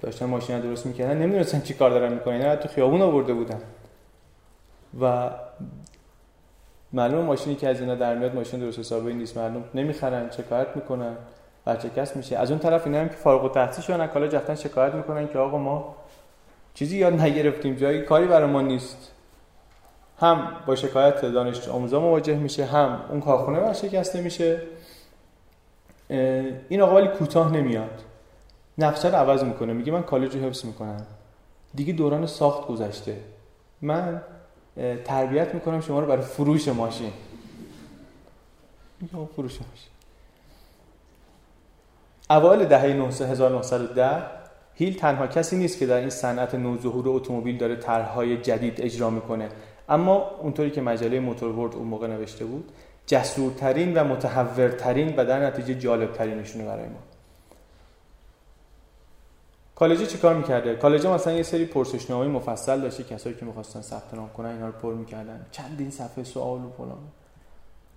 [0.00, 2.34] داشتن ماشین درست می‌کردن نمی‌دونستن چی کار دارن می‌کنن.
[2.34, 3.60] اینا تو خیابون آورده بودن.
[5.00, 5.30] و
[6.96, 11.16] معلومه ماشینی که از اینا در میاد ماشین درست حسابی نیست معلوم نمی‌خرن شکایت می‌کنن
[11.66, 12.36] ورشکست میشه.
[12.36, 15.58] از اون طرف اینا هم که فارغ التحصیل شدن کالا رفتن شکایت می‌کنن که آقا
[15.58, 15.96] ما
[16.74, 19.12] چیزی یاد نگرفتیم جایی کاری برای ما نیست.
[20.18, 24.62] هم با شکایت دانش آموزا مواجه میشه هم اون کارخونه ورشکسته میشه.
[26.68, 28.02] این آقا ولی کوتاه نمیاد.
[28.78, 31.06] نقشه رو عوض می‌کنه میگه من کالج رو حفظ می‌کنم.
[31.74, 33.16] دیگه دوران ساخت گذشته.
[33.82, 34.22] من
[35.04, 37.12] تربیت می‌کنم شما رو برای فروش ماشین.
[39.36, 39.90] فروش ماشین.
[42.30, 44.22] اوایل دهه 1910
[44.74, 49.48] هیل تنها کسی نیست که در این صنعت نوظهور اتومبیل داره طرحهای جدید اجرا می‌کنه.
[49.88, 52.72] اما اونطوری که مجله موتور اون موقع نوشته بود
[53.06, 57.15] جسورترین و متحورترین و در نتیجه جالبترینشونه برای ما.
[59.76, 64.30] کالجی چیکار می‌کرده؟ کالج مثلا یه سری پرسشنامه مفصل داشته کسایی که می‌خواستن ثبت نام
[64.36, 65.46] کنن اینا رو پر می‌کردن.
[65.50, 66.98] چندین صفحه سوال و فلان.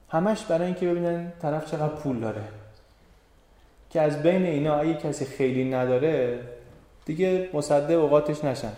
[0.10, 2.42] همش برای اینکه ببینن طرف چقدر پول داره.
[3.90, 6.40] که از بین اینا اگه کسی خیلی نداره
[7.06, 8.72] دیگه مصدق اوقاتش نشن.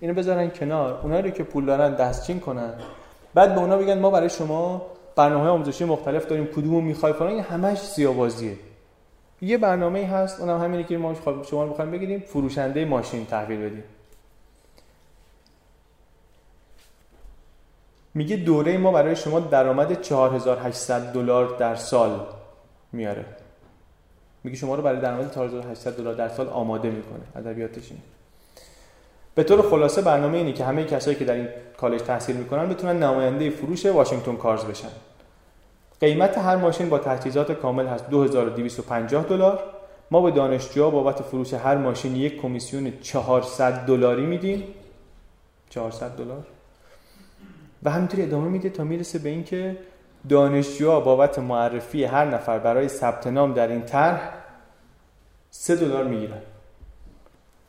[0.00, 1.00] اینو بذارن کنار.
[1.02, 2.72] اونایی رو که پول دارن دستچین کنن.
[3.34, 4.82] بعد به اونا بگن ما برای شما
[5.16, 7.38] برنامه آموزشی مختلف داریم کدومو می‌خوای فلان.
[7.38, 8.56] همش سیاوازیه
[9.40, 11.14] یه برنامه هست اونم همینه که ما
[11.50, 13.84] شما رو بخوایم بگیریم فروشنده ماشین تحویل بدیم.
[18.14, 22.26] میگه دوره ما برای شما درآمد 4800 دلار در سال
[22.92, 23.24] میاره.
[24.44, 27.20] میگه شما رو برای درآمد 4800 دلار در سال آماده می‌کنه.
[27.36, 28.02] ادبیاتش اینه.
[29.34, 33.02] به طور خلاصه برنامه اینه که همه کسایی که در این کالج تحصیل می‌کنن بتونن
[33.02, 34.88] نماینده فروش واشنگتن کارز بشن.
[36.00, 38.10] قیمت هر ماشین با تجهیزات کامل هست.
[38.10, 39.62] 2250 دلار.
[40.10, 44.64] ما به دانشجوها بابت فروش هر ماشین یک کمیسیون 400 دلاری میدیم.
[45.70, 46.46] 400 دلار.
[47.82, 49.76] و همینطوری ادامه میده تا می‌رسه به اینکه
[50.28, 54.32] دانشجوها بابت معرفی هر نفر برای ثبت نام در این طرح
[55.50, 56.42] 3 دلار می‌گیرن.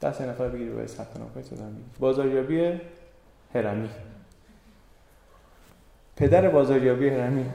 [0.01, 1.47] ده نفر بگیری برای ثبت نام کنید
[1.99, 2.79] بازاریابی
[3.55, 3.89] هرمی.
[6.15, 7.45] پدر بازاریابی هرمی.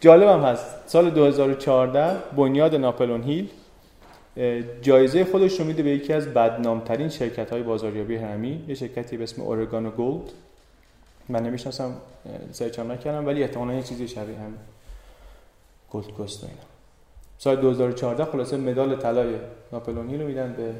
[0.00, 0.66] جالبم هست.
[0.86, 3.48] سال 2014 بنیاد ناپلون هیل
[4.82, 9.22] جایزه خودش رو میده به یکی از بدنامترین شرکت های بازاریابی هرمی یه شرکتی به
[9.22, 10.30] اسم اورگانو گولد
[11.28, 11.94] من نمی‌شناسم
[12.52, 14.54] سرچم نکردم ولی احتمالا یه چیزی شبیه هم
[15.90, 16.56] گولد کوست اینا.
[17.38, 19.34] سال 2014 خلاصه مدال طلای
[19.72, 20.74] ناپلون رو میدن به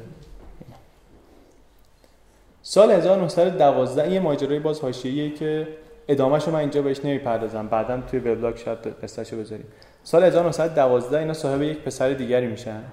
[2.63, 5.67] سال 1912 یه ماجرای باز حاشیه‌ایه که
[6.09, 7.67] ادامهش من اینجا بهش نمی‌پردازم.
[7.67, 9.65] بعدا توی وبلاگ شاید قصهشو بذاریم.
[10.03, 12.83] سال 1912 اینا صاحب یک پسر دیگری میشن.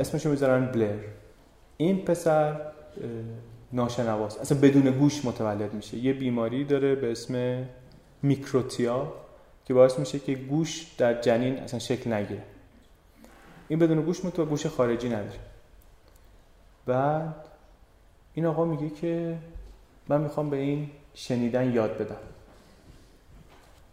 [0.00, 0.98] اسمشو می‌ذارن بلر.
[1.76, 2.60] این پسر
[3.72, 4.40] ناشنواست.
[4.40, 5.96] اصلا بدون گوش متولد میشه.
[5.96, 7.64] یه بیماری داره به اسم
[8.22, 9.12] میکروتیا
[9.64, 12.42] که باعث میشه که گوش در جنین اصلا شکل نگیره.
[13.68, 15.40] این بدون گوش متو گوش خارجی نداره.
[16.86, 17.34] بعد
[18.34, 19.38] این آقا میگه که
[20.08, 22.16] من می‌خوام به این شنیدن یاد بدم.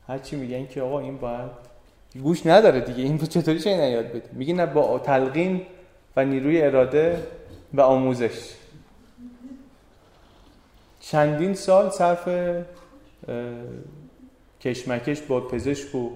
[0.07, 1.51] هرچی میگن که آقا این باید
[2.23, 5.61] گوش نداره دیگه این چطوری شنیدن یاد بده؟ میگه نه با تلقین
[6.15, 7.27] و نیروی اراده
[7.73, 8.49] و آموزش.
[10.99, 12.29] چندین سال صرف
[14.61, 16.09] کشمکش با پزشک و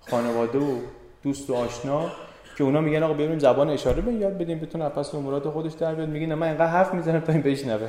[0.00, 0.78] خانواده و
[1.22, 2.10] دوست و آشنا
[2.58, 5.94] که اونا میگن آقا بریم زبان اشاره به یاد بدیم بتونه پس مراد خودش در
[5.94, 6.08] بیاد.
[6.08, 7.88] میگه نه من اینقدر حرف می‌زنم تا این بشنوه.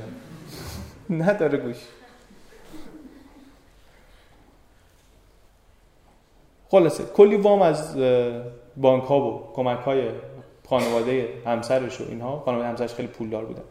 [1.10, 1.78] نداره گوش.
[6.74, 7.98] خلاصه کلی وام از
[8.78, 10.04] بانک ها و کمک های
[10.70, 13.62] خانواده همسرش و اینها خانواده همسرش خیلی پولدار بودن.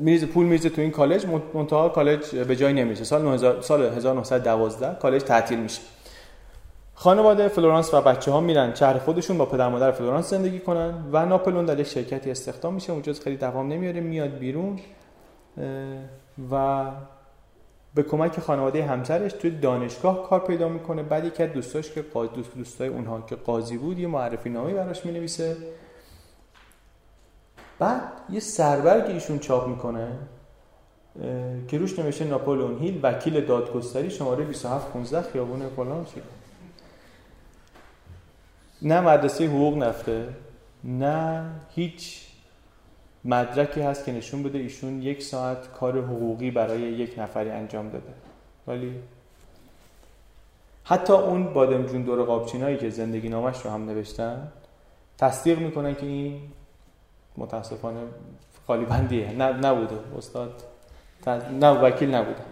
[0.00, 5.22] میریزه پول میریزه تو این کالج منتها کالج به جای نمیشه سال سال 1912 کالج
[5.22, 5.80] تعطیل میشه.
[6.94, 11.26] خانواده فلورانس و بچه ها میرن شهر خودشون با پدر مادر فلورانس زندگی کنن و
[11.26, 14.78] ناپلئون در شرکتی استخدام میشه اونجا خیلی دوام نمیاره میاد بیرون
[16.52, 16.84] و
[17.94, 21.02] به کمک خانواده همسرش توی دانشگاه کار پیدا می‌کنه.
[21.02, 22.02] بعد یکی از دوستاش که
[22.34, 25.56] دوست دوستای اونها که قاضی بود یه معرفی نامه براش می‌نویسه.
[27.78, 30.08] بعد یه سربرگ ایشون چاپ می‌کنه
[31.68, 36.04] که روش نوشته ناپولون هیل وکیل دادگستری شماره 2715 خیابون فلان.
[36.04, 36.22] چی
[38.82, 40.28] نه مدرسه حقوق نفته
[40.84, 42.31] نه هیچ
[43.24, 48.12] مدرکی هست که نشون بده ایشون یک ساعت کار حقوقی برای یک نفری انجام داده.
[48.66, 48.94] ولی
[50.84, 54.48] حتی اون بادم دور قابچینایی که زندگی نامش رو هم نوشتن
[55.18, 56.40] تصدیق می‌کنن که این
[57.36, 58.00] متاسفانه
[58.66, 59.32] خالی بندیه.
[59.32, 59.96] نه نبوده.
[60.18, 60.62] استاد
[61.60, 62.42] نه وکیل نبوده.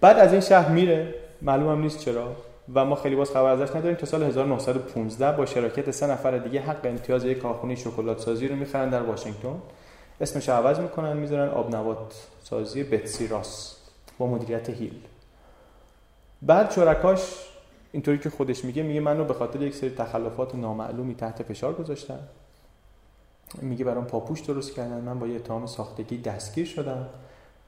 [0.00, 1.14] بعد از این شهر میره.
[1.42, 2.36] معلوم نیست چرا.
[2.74, 3.96] و ما خیلی باز خبر ازش نداریم.
[3.96, 8.56] تا سال 1915 با شراکت سه نفر دیگه حق امتیاز یک کارخونه شکلات سازی رو
[8.56, 9.62] می‌خرن در واشنگتن.
[10.20, 13.76] اسمش عوض می‌کنن می‌ذارن آبنبات سازی بتسی راس
[14.18, 15.00] با مدیریت هیل.
[16.42, 17.20] بعد شرکاش
[17.92, 22.18] اینطوری که خودش میگه میگه منو به خاطر یک سری تخلفات نامعلومی تحت فشار گذاشتن.
[23.62, 25.00] میگه برام پاپوش درست کردن.
[25.00, 27.06] من با یه اتهام ساختگی دستگیر شدم.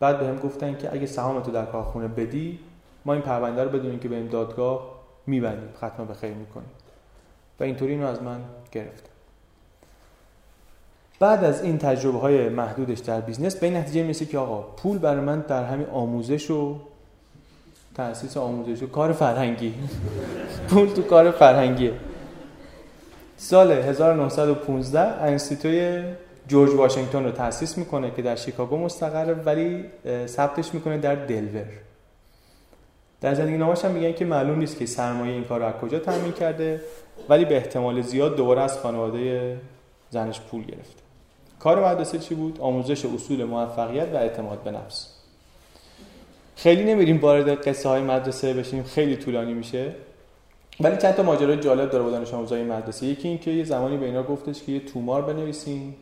[0.00, 2.58] بعد بهم گفتن که اگه سهامتو در کارخونه بدی
[3.06, 4.90] ما این پرونده رو بدونیم که بریم دادگاه
[5.26, 6.70] میبندیم ختم به خیر می‌کنیم.
[7.60, 8.40] و اینطوری اینو از من
[8.72, 9.04] گرفت
[11.20, 14.98] بعد از این تجربه های محدودش در business به این نتیجه می‌رسه که آقا پول
[14.98, 16.76] برای من در همین آموزش و
[17.94, 19.74] تاسیس آموزش و کار فرهنگی.
[20.68, 21.92] پول تو کار فرهنگیه.
[23.36, 26.04] سال 1915 انستیتوی
[26.48, 29.84] جورج واشنگتن رو تأسیس می‌کنه که در شیکاگو مستقره ولی
[30.26, 31.85] ثبتش می‌کنه در دلور.
[33.20, 35.98] در زندگی نامش هم میگن که معلوم نیست که سرمایه این کار رو از کجا
[35.98, 36.80] تامین کرده
[37.28, 39.56] ولی به احتمال زیاد دوباره از خانواده
[40.10, 41.02] زنش پول گرفته.
[41.58, 45.08] کار مدرسه چی بود؟ آموزش اصول موفقیت و اعتماد به نفس.
[46.56, 49.92] خیلی نمیریم وارد قصه های مدرسه بشیم خیلی طولانی میشه.
[50.80, 53.06] ولی چند تا ماجرای جالب داره با دانش آموزای مدرسه.
[53.06, 55.94] یکی این که یه زمانی به اینا گفتش که یه تومار بنویسین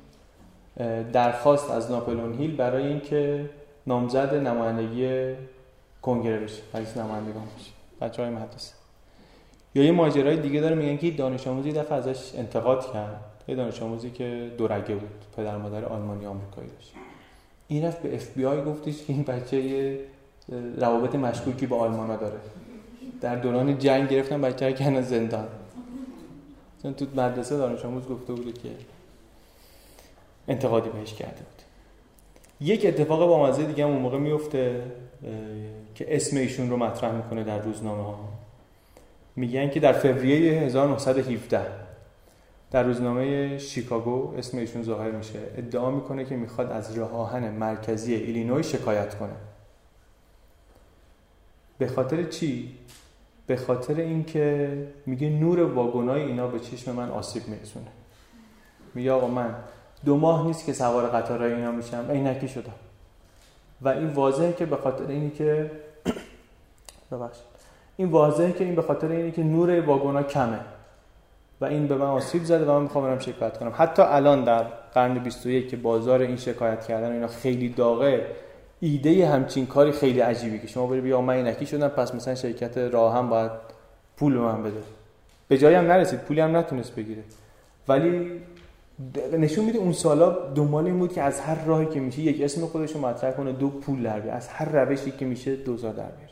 [1.13, 3.51] درخواست از ناپلون هیل برای اینکه
[3.87, 5.35] نامزد نمایندگی
[6.05, 8.73] کنگره بشه رئیس نمایندگان بشه بچه های مدرسه.
[9.75, 13.21] یا یه ماجرای دیگه داره میگن که دانش آموزی دفعه ازش انتقاد کرد.
[13.49, 16.93] یه دانش آموزی که دورگه بود پدر مادر آلمانی آمریکایی داشت.
[17.69, 20.01] این رفت به اف بی آی گفتش که این بچه یه
[20.77, 22.39] روابط مشکوکی با آلمانا داره.
[23.21, 25.49] در دوران جنگ گرفتن بچه کنه زندان.
[26.83, 28.69] چون تو مدرسه دانش آموز گفته بود که
[30.49, 31.63] انتقادی بهش کرده بود.
[32.61, 34.83] یک اتفاق با مزه دیگه هم اون موقع میفته
[35.95, 38.29] که اسم ایشون رو مطرح می‌کنه در روزنامه ها
[39.37, 41.67] میگن که در فوریه 1917
[42.71, 45.39] در روزنامه شیکاگو اسم ایشون ظاهر میشه.
[45.57, 49.35] ادعا می‌کنه که می‌خواد از راه آهن مرکزی ایلینوی شکایت کنه.
[51.79, 52.75] به خاطر چی؟
[53.47, 57.87] به خاطر اینکه میگه نور واگنای اینا به چشم من آسیب میرسونه.
[58.95, 59.55] میگه آقا من
[60.05, 62.07] دو ماه نیست که سوار قطارهای اینا میشم.
[62.11, 62.75] عینکی شدم.
[63.83, 65.71] و این واضحه که به خاطر اینی که
[67.13, 67.45] ببخشید.
[67.97, 70.61] این واضحه که این به خاطر اینی که نور واگونا کمه.
[71.61, 73.73] و این به من آسیب زده و من می‌خوام برم شکایت کنم.
[73.75, 74.63] حتی الان در
[74.95, 78.27] قرن 21 که بازار این شکایت کردن اینا خیلی داغه
[78.81, 82.79] ایده همچین کاری خیلی عجیبی که شما بری بیا من اینکی شدم پس مثلا شرکت
[82.79, 83.51] راه هم باید
[84.17, 84.83] پول به من بده.
[85.49, 87.23] به جایی هم نرسید پولی هم نتونست بگیره.
[87.89, 88.41] ولی
[89.39, 92.67] نشون میده اون سالا دنبال این بود که از هر راهی که میشه یک اسم
[92.67, 96.24] خودش رو مطرح کنه دو پول در از هر روشی که میشه دوزار در بیاره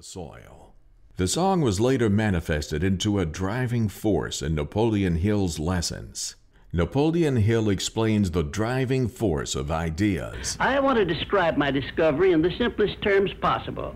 [0.00, 0.72] The soil.
[1.18, 6.36] The song was later manifested into a driving force in Napoleon Hill's lessons.
[6.72, 10.56] Napoleon Hill explains the driving force of ideas.
[10.58, 13.94] I want to describe my discovery in the simplest terms possible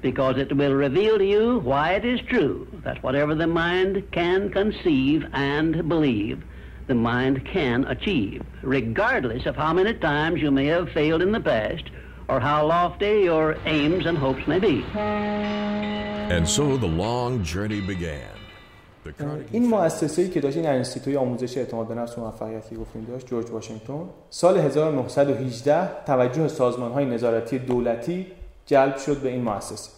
[0.00, 4.48] because it will reveal to you why it is true that whatever the mind can
[4.48, 6.42] conceive and believe,
[6.86, 11.40] the mind can achieve, regardless of how many times you may have failed in the
[11.40, 11.84] past
[12.28, 14.84] or how lofty your aims and hopes may be.
[14.94, 18.34] And so the long journey began.
[19.52, 23.26] این مؤسسه ای که داشت این انستیتوی آموزش اعتماد به نفس و موفقیتی گفتیم داشت
[23.26, 28.26] جورج واشنگتن سال 1918 توجه سازمان های نظارتی دولتی
[28.66, 29.90] جلب شد به این مؤسسه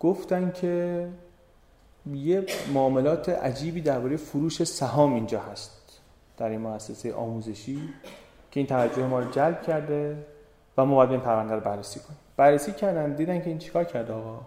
[0.00, 1.08] گفتن که
[2.14, 6.00] یه معاملات عجیبی درباره فروش سهام اینجا هست
[6.36, 7.78] در این مؤسسه آموزشی
[8.54, 10.16] که این توجه ما رو جلب کرده
[10.78, 12.18] و ما باید این پرونده رو بررسی کنیم.
[12.36, 14.40] بررسی کردن دیدن که این چیکار کرده آقا؟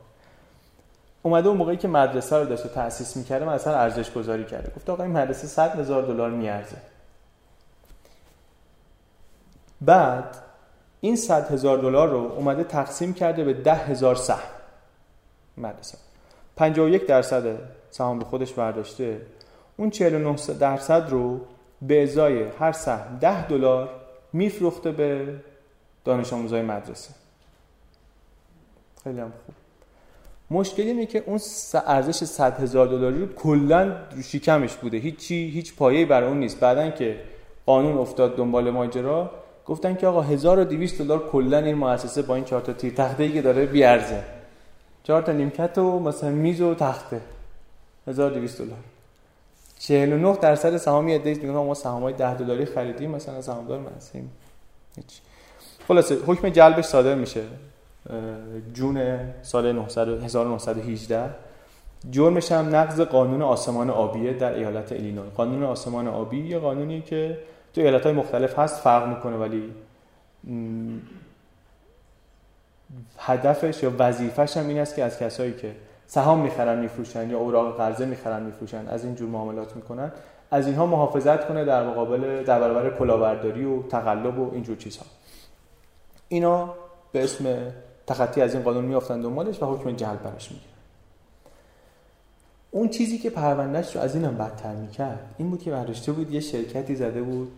[1.24, 4.72] اومده اون موقعی که مدرسه رو داشته تأسیس می‌کرده مثلا ارزش گذاری کرده.
[4.76, 6.78] گفت آقا این مدرسه 100 هزار دلار میارزه.
[9.82, 10.38] بعد
[11.02, 14.50] این 100 هزار دلار رو اومده تقسیم کرده به ده هزار سهم.
[15.58, 15.98] مدرسه.
[16.56, 17.58] 51 درصد
[17.90, 19.22] سهام به خودش برداشته.
[19.78, 21.42] اون 49 درصد رو
[21.82, 23.90] به ازای هر سهم 10 دلار
[24.34, 25.34] میفروخته به
[26.06, 27.10] دانش آموزای مدرسه.
[29.04, 29.56] خیلی هم خوب.
[30.52, 31.40] مشکل اینه که اون
[31.74, 34.98] ارزش 100 هزار دلاری رو کلا شکمش بوده.
[34.98, 36.60] هیچی هیچ پایه‌ای برای اون نیست.
[36.60, 37.22] بعدن که
[37.66, 39.32] قانون افتاد دنبال ماجرا
[39.66, 43.42] گفتن که آقا 1200 دلار کلا این مؤسسه با این چهار تا تیر تخته که
[43.42, 44.24] داره بیارزه.
[45.04, 47.22] چهار تا نیمکت و مثلا میز و تخته.
[48.08, 48.78] 1200 دلار.
[49.80, 54.32] 49 درصد سهامی ادعی میگن ما سهامای 10 دلاری خریدیم مثلا سهامدار من هستیم
[54.96, 55.06] هیچ.
[55.88, 57.42] خلاصه حکم جلبش صادر میشه.
[58.74, 59.66] جون سال
[60.24, 61.30] 1918
[62.12, 65.30] جرمش هم نقض قانون آسمان آبیه در ایالت ایلینوی.
[65.30, 67.38] قانون آسمان آبی یه قانونی که
[67.74, 69.74] تو ایالت های مختلف هست فرق می‌کنه ولی
[73.18, 75.76] هدفش یا وظیفش هم این است که از کسایی که
[76.08, 80.12] سهام می‌خرن میفروشن یا اوراق قرضه می‌خرن میفروشن از این جور معاملات می‌کنن.
[80.52, 85.06] از اینها محافظت کنه در مقابل در برابر کلاهبرداری و تقلب و اینجور چیزها.
[86.28, 86.74] اینا
[87.12, 87.72] به اسم
[88.08, 90.72] تخطی از این قانون میافتن دنبالش و حکم جلب براش می‌گیرن.
[92.72, 96.32] اون چیزی که پروندهش رو از این هم بدتر می‌کرد این بود که برداشته بود
[96.32, 97.52] یه شرکتی زده بود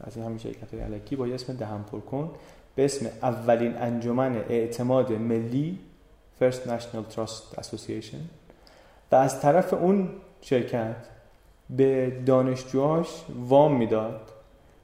[0.00, 2.30] از این همین شرکت علکی با اسم دهم پر کن
[2.74, 5.78] به اسم اولین انجمن اعتماد ملی
[6.40, 8.20] First National Trust Association.
[9.12, 10.08] و از طرف اون
[10.40, 10.96] شرکت
[11.70, 13.08] به دانشجوهاش
[13.48, 14.20] وام می‌داد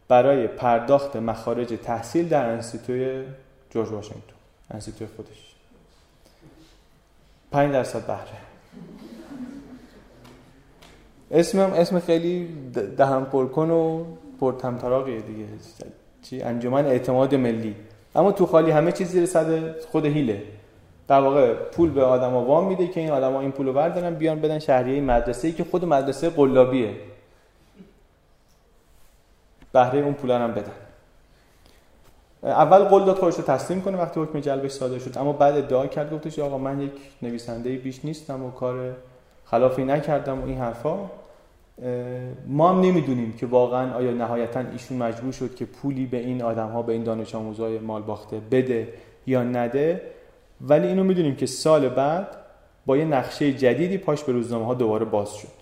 [0.09, 3.24] برای پرداخت مخارج تحصیل در انستیتوی
[3.70, 4.34] جورج واشنگتن.
[4.70, 5.55] انستیتوی خودش.
[7.53, 8.38] 5 درصد بهره.
[11.30, 12.49] اسمم اسم خیلی
[12.96, 14.05] دهم پرکن و
[14.40, 15.44] پرتمطراقیه دیگه.
[16.22, 17.76] چی؟ انجمن اعتماد ملی.
[18.14, 20.42] اما تو خالی همه چیز زیر صد خود هیله.
[21.09, 24.59] در واقع پول به آدما وام میده که این آدما این پولو بردارن بیان بدن
[24.59, 26.94] شهریه مدرسه ای که خود مدرسه قلابیه.
[29.72, 30.72] بهره اون پولا هم بدن.
[32.42, 35.86] اول قول داد خودش رو تسلیم کنه وقتی حکم جلبش صادر شد اما بعد ادعا
[35.86, 36.92] کرد گفتش آقا من یک
[37.22, 38.96] نویسنده بیش نیستم و کار
[39.44, 40.98] خلافی نکردم و این حرفا.
[42.46, 46.68] ما هم نمی‌دونیم که واقعا آیا نهایتا ایشون مجبور شد که پولی به این آدم
[46.68, 48.88] ها به این دانش آموزای مال باخته بده
[49.26, 50.00] یا نده.
[50.61, 52.36] ولی اینو می‌دونیم که سال بعد
[52.86, 55.59] با یه نقشه جدیدی پاش به روزنامه ها دوباره باز شد.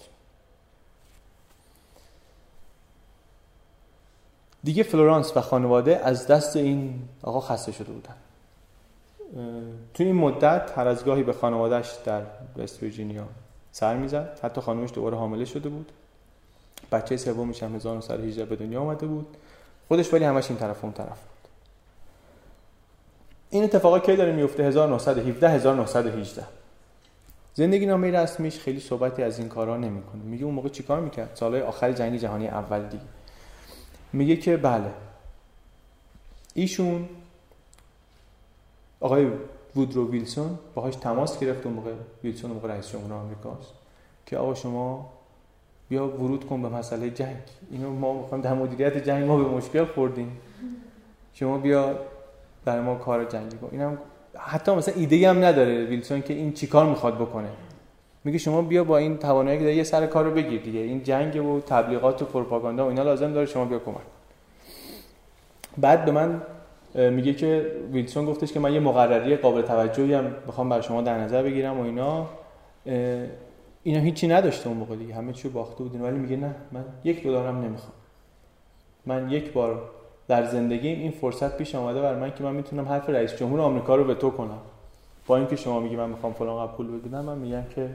[4.64, 8.14] دیگه فلورانس و خانواده از دست این آقا خسته شده بودن.
[9.94, 12.22] تو این مدت هر از گاهی به خانوادهش در
[12.57, 13.28] وست ویرجینیا
[13.72, 14.40] سر می‌زد.
[14.42, 15.92] حتی خانمش دوباره حامله شده بود.
[16.92, 19.36] بچه سومش هم 1918 به دنیا آمده بود.
[19.88, 21.36] خودش ولی همش این طرف اون طرف بود.
[23.51, 26.44] این اتفاقا کی داره میفته؟ 1917 1918
[27.55, 30.22] زندگی نامه رسمیش خیلی صحبتی از این کارا نمی‌کنه.
[30.22, 33.05] میگه اون موقع چیکار می‌کرد؟ سالهای آخر جنگ جهانی اول دیگه.
[34.12, 34.90] میگه که بله.
[36.55, 37.09] ایشون
[39.01, 39.30] آقای
[39.76, 41.92] وودرو ویلسون باهاش تماس گرفت اون موقع.
[42.24, 43.72] ویلسون موقع رئیس جمهور آمریکاست
[44.26, 45.12] که آقا شما
[45.88, 47.36] بیا ورود کن به مسئله جنگ.
[47.70, 50.38] اینو ما می‌خوایم در مدیریت جنگ ما به مشکل خوردیم.
[51.34, 51.99] شما بیا
[52.67, 53.69] در ما کار جنگی کن.
[53.73, 53.99] اینم
[54.39, 57.49] حتی مثلا ایده هم نداره ویلسون که این چیکار می‌خواد بکنه.
[58.25, 60.81] میگه شما بیا با این توانایی که یه سر کار رو بگیر دیگه.
[60.81, 63.97] این جنگ و تبلیغات و پروپاگاندا و اینا لازم داره شما بیا کمک
[65.79, 66.43] بعد به من
[66.95, 71.19] میگه که ویلسون گفتش که من یه مقرری قابل توجهی هم بخوام بر شما در
[71.19, 72.27] نظر بگیرم و اینا.
[73.83, 75.14] اینا هیچی نداشته اون موقع دیگه.
[75.14, 76.03] همه چی باخته بودین.
[76.03, 77.93] ولی میگه نه من یک دلارم نمی‌خوام.
[79.07, 79.91] من یک بار
[80.29, 83.97] در زندگیم این فرصت پیش آمده بر من که من می‌تونم حرف رئیس جمهور آمریکا
[83.97, 84.59] رو به تو کنم.
[85.27, 87.91] با اینکه شما میگی من می‌خوام فلان پول بگیرم من میگم که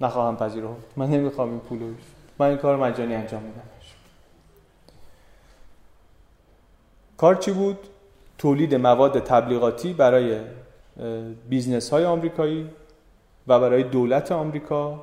[0.00, 0.86] نخواهم پذیرفت.
[0.96, 1.86] من نمی‌خوام این پولو
[2.38, 3.62] من این کار مجانی انجام میدم.
[7.16, 7.78] کار چی بود؟
[8.38, 10.40] تولید مواد تبلیغاتی برای
[11.48, 12.70] business های آمریکایی
[13.48, 15.02] و برای دولت آمریکا.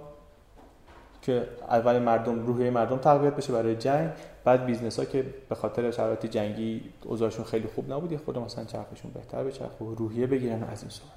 [1.22, 4.10] که اول مردم روحیه مردم تقویت بشه برای جنگ
[4.44, 9.12] بعد business ها که به خاطر شرایط جنگی اوضاعشون خیلی خوب نبود خود مثلا چرخشون
[9.14, 11.12] بهتر بشه و روحیه بگیرن از این صحبت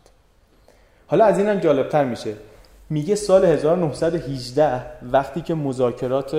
[1.06, 2.34] حالا از اینم جالبتر میشه.
[2.90, 6.36] میگه سال 1918 وقتی که مذاکرات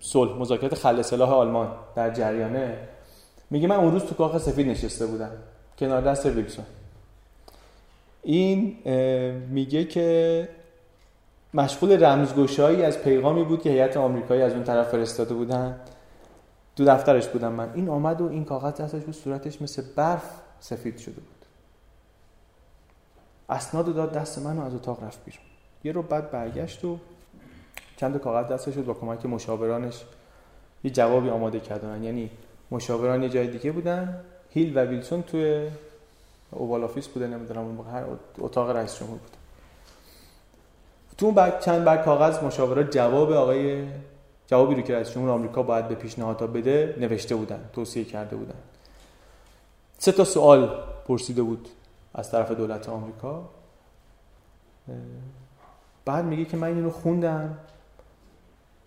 [0.00, 2.78] صلح مذاکرات خل سلاح آلمان در جریانه
[3.50, 5.30] میگه من اون روز تو کاخ سفید نشسته بودم
[5.78, 6.64] کنار دست ویلسون.
[8.22, 8.76] این
[9.50, 10.48] میگه که
[11.56, 15.80] مشغول رمزگشایی از پیغامی بود که هیئت آمریکایی از اون طرف فرستاده بودن.
[16.76, 17.72] دو دفترش بودم من.
[17.74, 20.30] این آمد و این کاغذ دستش بود صورتش مثل برف
[20.60, 21.44] سفید شده بود.
[23.48, 25.40] اسناد داد دست من و از اتاق رفت بیرون.
[25.84, 26.98] یه ربع بعد برگشت و
[27.96, 30.04] چند کاغذ دستش شد با کمک مشاورانش.
[30.84, 32.04] یه جوابی آماده کردن.
[32.04, 32.30] یعنی
[32.70, 34.20] مشاوران یه جای دیگه بودن.
[34.50, 35.68] هیل و ویلسون توی
[36.50, 38.04] Oval Office بوده نمی‌دونم اون هر
[38.38, 39.35] اتاق رئیس جمهور بود.
[41.18, 43.84] تو اون چند برگ کاغذ مشاورات جواب آقای
[44.46, 48.58] جوابی رو که رئیس جمهور آمریکا باید به پیشنهادها بده نوشته بودن توصیه کرده بودن.
[49.98, 51.68] سه تا سوال پرسیده بود
[52.14, 53.48] از طرف دولت آمریکا.
[56.04, 57.58] بعد میگه که من اینو خوندم.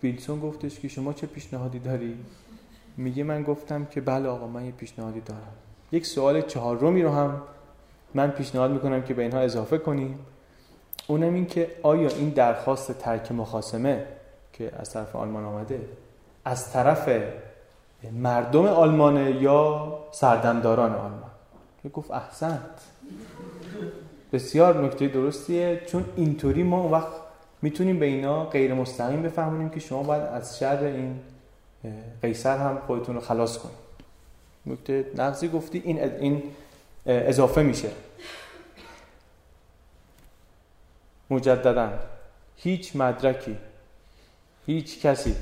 [0.02, 2.18] ویلسون گفتش که شما چه پیشنهادی داری؟
[2.96, 5.52] میگه من گفتم که بله آقا من یه پیشنهادی دارم.
[5.92, 7.42] یک سوال چهارمی رو هم
[8.14, 10.18] من پیشنهاد می‌کنم که به اینها اضافه کنیم.
[11.10, 14.04] اونم این که آیا این درخواست ترک مخاسمه
[14.52, 15.80] که از طرف آلمان آمده
[16.44, 17.08] از طرف
[18.12, 21.30] مردم آلمانه یا سردمداران آلمان؟
[21.82, 22.60] که گفت احسنت.
[24.32, 27.12] بسیار نکته درستیه چون اینطوری ما وقت
[27.62, 31.20] می‌تونیم به اینا غیر مستقیم بفهمونیم که شما باید از شر این
[32.22, 33.76] قیصر هم خودتون رو خلاص کنید.
[34.66, 36.42] نکته نقضی گفتی این این
[37.06, 37.88] اضافه میشه.
[41.30, 41.90] مجددا.
[42.56, 43.56] هیچ مدرکی
[44.66, 45.34] هیچ کسی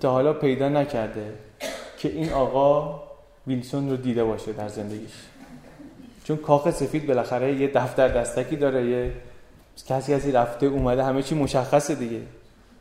[0.00, 1.32] تا حالا پیدا نکرده
[1.98, 3.02] که این آقا
[3.46, 5.12] ویلسون رو دیده باشه در زندگیش.
[6.24, 9.12] چون کاخ سفید بالاخره یه دفتر دستکی داره یه
[9.86, 12.20] کسی کسی رفته اومده همه چی مشخصه دیگه.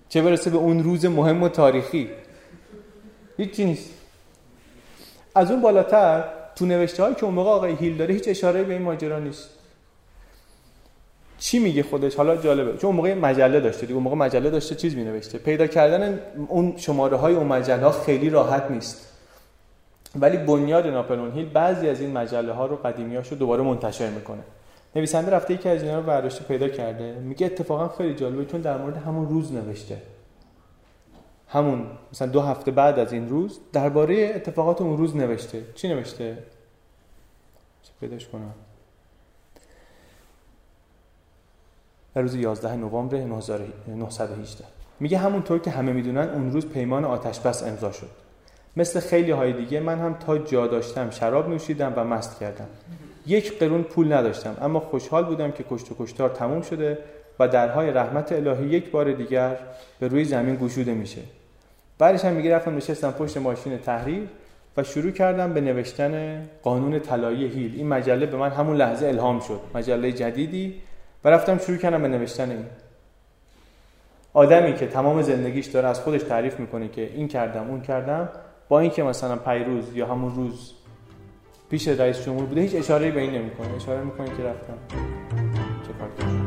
[0.10, 2.10] چه برسه به اون روز مهم و تاریخی؟
[3.38, 3.90] هیچی نیست.
[5.36, 6.24] از اون بالاتر
[6.56, 9.50] تو نوشته هایی که اون موقع آقای هیل داره هیچ اشاره به این ماجرا نیست.
[11.42, 12.78] چی میگه خودش؟ حالا جالبه.
[12.78, 16.20] چون اون موقع مجله داشته دیگه اون موقع مجله داشته چیز می نوشته پیدا کردن
[16.48, 19.18] اون شماره های اون مجله ها خیلی راحت نیست.
[20.16, 24.42] ولی بنیاد ناپلون هیل بعضی از این مجله ها رو قدیمی رو دوباره منتشر می‌کنه.
[24.96, 27.14] نویسنده رفته یکی از اینا رو برداشته پیدا کرده.
[27.14, 29.98] میگه اتفاقا خیلی جالبه چون در مورد همون روز نوشته.
[31.48, 35.62] همون مثلا دو هفته بعد از این روز درباره اتفاقات اون روز نوشته.
[35.76, 36.38] چی نوشته؟
[37.84, 38.54] چه پیداش کنم؟
[42.16, 44.66] در روز 11 نوامبر 1918
[45.00, 48.10] میگه همونطور که همه می‌دونن اون روز پیمان آتش بس امضا شد.
[48.78, 52.68] مثل خیلی های دیگه من هم تا جا داشتم شراب نوشیدم و مست کردم.
[53.28, 56.98] یک قرون پول نداشتم اما خوشحال بودم که کشت و کشتار تموم شده
[57.40, 59.58] و درهای رحمت الهی یک بار دیگر
[60.00, 61.22] به روی زمین گشوده میشه.
[62.00, 64.28] بعدش هم میگه رفتم نشستم پشت ماشین تحریر
[64.78, 67.76] و شروع کردم به نوشتن قانون طلایی هیل.
[67.76, 69.60] این مجله به من همون لحظه الهام شد.
[69.76, 70.76] مجله جدیدی
[71.24, 72.66] و رفتم شروع کردم به نوشتن این
[74.34, 78.30] آدمی که تمام زندگیش داره از خودش تعریف می‌کنه که این کردم اون کردم
[78.70, 80.74] با اینکه مثلا پیروز یا همون روز
[81.70, 83.76] پیش رئیس جمهور بوده هیچ اشاره به این نمی‌کنه.
[83.76, 84.78] اشاره می‌کنه که رفتم.
[85.88, 86.41] چه کار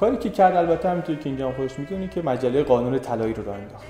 [0.00, 3.56] کاری که کرد البته همینطوری که اینجا خودش می‌دونی که مجله قانون طلایی رو راه
[3.56, 3.86] انداخت.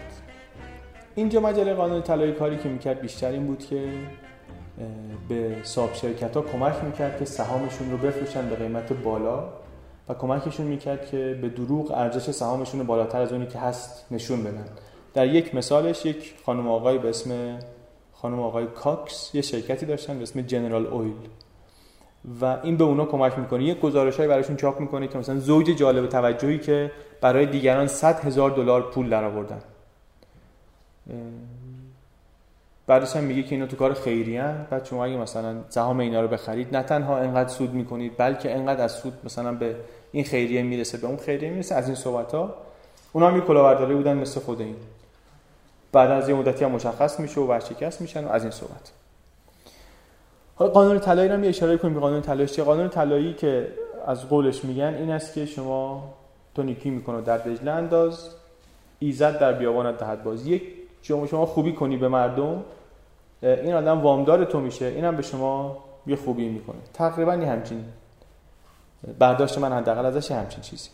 [1.14, 3.88] اینجا مجله قانون طلایی کاری که می‌کرد بیشتر این بود که
[5.28, 9.44] به صاحب شرکت ها کمک می‌کرد که سهامشون رو بفروشن به قیمت بالا
[10.08, 14.42] و کمکشون می‌کرد که به دروغ ارزش سهامشون رو بالاتر از اونی که هست نشون
[14.42, 14.64] بدن.
[15.14, 17.58] در یک مثالش یک خانم آقای به اسم
[18.12, 21.14] خانم آقای کاکس یه شرکتی داشتن به اسم جنرال اویل.
[22.40, 26.06] و این به اونا کمک می‌کنه یک گزارشهایی براشون چاپ می‌کنه که مثلا زوج جالب
[26.06, 29.60] توجهی که برای دیگران 100 هزار دلار پول درآوردن
[32.86, 36.20] بعدش هم میگه که اینا تو کار خیری هن بعد شما اگه مثلا سهام اینا
[36.20, 39.76] رو بخرید نه تنها انقدر سود می‌کنید بلکه انقدر از سود مثلا به
[40.12, 41.74] این خیریه می‌رسه به اون خیریه می‌رسه.
[41.74, 42.54] از این صحبت ها
[43.12, 44.76] اونا هم کلاهبرداری بودن مثل خود این.
[45.92, 48.92] بعد از یه مدتی هم مشخص میشه و ورشکست میشن و از این صحبت.
[50.61, 52.48] حالا قانون طلایی رو هم یه اشاره کنیم به قانون طلایی.
[52.48, 53.72] چه قانون طلایی که
[54.07, 56.14] از قولش میگن این است که شما
[56.54, 58.30] تو نیکی می‌کنه در دجله انداز
[58.99, 60.46] ایزد در بیابانت دهد باز.
[60.46, 60.62] یک
[61.03, 62.64] شما شما خوبی کنی به مردم
[63.42, 66.76] این آدم وامدار تو میشه اینم به شما یه خوبی می‌کنه.
[66.95, 67.84] تقریبا یه همچین
[69.18, 70.88] برداشت من حداقل ازش همچین چیزی.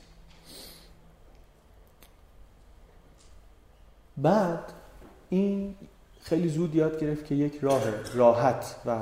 [4.16, 4.72] بعد
[5.28, 5.74] این
[6.22, 7.82] خیلی زود یاد گرفت که یک راه
[8.14, 8.96] راحت و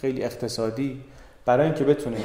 [0.00, 1.00] خیلی اقتصادی.
[1.44, 2.16] برای اینکه بتونه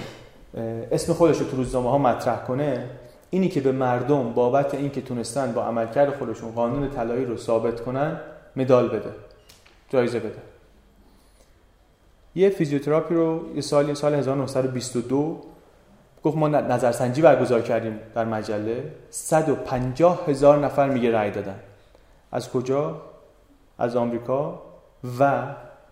[0.91, 2.89] اسم خودش رو تو روزنامه ها مطرح کنه
[3.29, 8.19] اینی که به مردم بابت اینکه تونستن با عملکرد خودشون قانون طلایی رو ثابت کنن
[8.55, 9.11] مدال بده
[9.89, 10.41] جایزه بده.
[12.35, 15.41] یه فیزیوتراپی رو یه سال سال 1922
[16.23, 18.83] گفت ما نظرسنجی برگزار کردیم در مجله.
[19.09, 21.59] 150 هزار نفر میگه رأی دادن.
[22.31, 23.01] از کجا؟
[23.79, 24.61] از آمریکا
[25.19, 25.43] و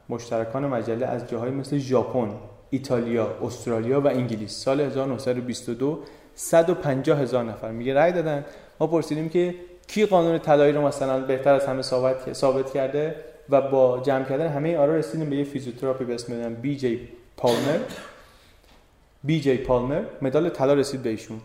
[0.09, 2.29] مشترکان مجله از جاهای مثل ژاپن،
[2.69, 4.51] ایتالیا، استرالیا و انگلیس.
[4.51, 5.99] سال 1922
[6.35, 8.45] 150 هزار نفر میگه رأی دادن.
[8.79, 9.55] ما پرسیدیم که
[9.87, 13.15] کی قانون طلایی رو مثلا بهتر از همه ثابت ثابت کرده
[13.49, 17.79] و با جمع کردن همه آرا رسیدیم به یه فیزیوتراپی به اسم بی جی پالمر.
[19.23, 21.39] بی جی پالمر مدال طلا رسید به ایشون.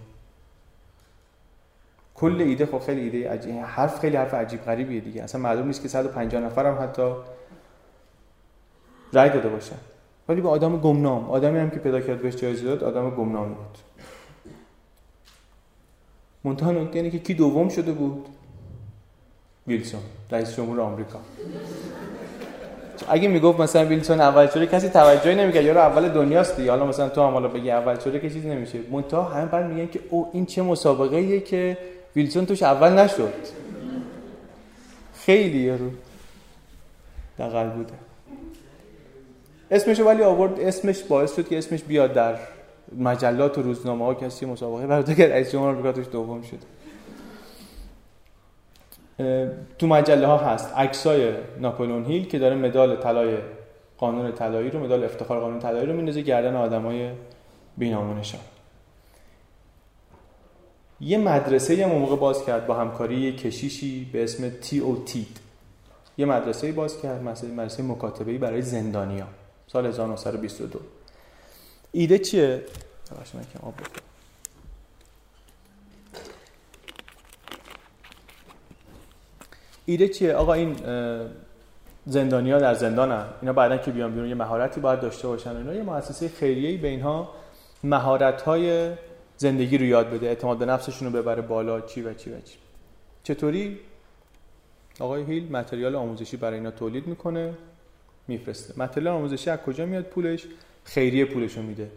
[2.14, 5.22] کل ایده خب خیلی ایده عجیب حرف خیلی حرف عجیب غریبیه دیگه.
[5.22, 7.12] اصلا معلوم نیست که 150 نفر هم حتی
[9.14, 9.76] رای داده باشن.
[10.28, 13.78] ولی به آدم گمنام آدمی هم که پیدا کرد بهش جایزه داد آدم گمنامی بود.
[16.44, 18.26] منتها نکته اینه که کی دوم شده بود؟
[19.66, 20.00] ویلسون
[20.30, 21.18] رئیس جمهور آمریکا.
[23.08, 25.64] اگه می‌گفت مثلا ویلسون اول شده کسی توجهی نمی‌کرد.
[25.64, 26.70] یارو اول دنیاست دیگه.
[26.70, 28.78] حالا مثلا تو هم حالا بگی اول شده که چیزی نمیشه.
[28.90, 31.78] منتها همه بعد میگن که او این چه مسابقه ایه که
[32.16, 33.32] ویلسون توش اول نشد.
[35.14, 35.90] خیلی یارو.
[37.38, 38.03] دقل بوده.
[39.70, 42.38] اسمش ولی آورد اسمش باعث شد که اسمش بیاد در
[42.98, 46.58] مجلات و روزنامه ها کسی مسابقه برای که رئیس جمهور آمریکا توش دوم شد.
[49.78, 53.36] تو مجله ها هست عکسای ناپلون هیل که داره مدال طلای
[53.98, 57.10] قانون طلایی رو مدال افتخار قانون طلایی رو میندازه گردن آدمای
[57.78, 58.40] بینامونشان
[61.00, 65.40] یه مدرسه یه موقع باز کرد با همکاری یه کشیشی به اسم تی او تید
[66.18, 69.26] یه مدرسه باز کرد مدرسه مکاتبه برای زندانیا
[69.66, 70.80] سال 1922
[71.92, 72.64] ایده چیه؟
[73.62, 73.74] آب
[79.86, 80.76] ایده چیه؟ آقا این
[82.06, 85.56] زندانیا در زندانن اینا بعدا که بیان بیرون یه مهارتی باید داشته باشن.
[85.56, 87.30] اینا یه مؤسسه خیریه‌ای به اینها
[87.84, 88.92] مهارت‌های
[89.36, 90.26] زندگی رو یاد بده.
[90.26, 92.58] اعتماد به نفسشون رو ببره بالا چی و چی و چی.
[93.22, 93.80] چطوری؟
[95.00, 97.54] آقای هیل متریال آموزشی برای اینا تولید می‌کنه.
[98.28, 98.74] میفرسته.
[98.76, 100.46] متریال آموزشی از کجا میاد پولش؟
[100.84, 101.90] خیریه پولشو میده.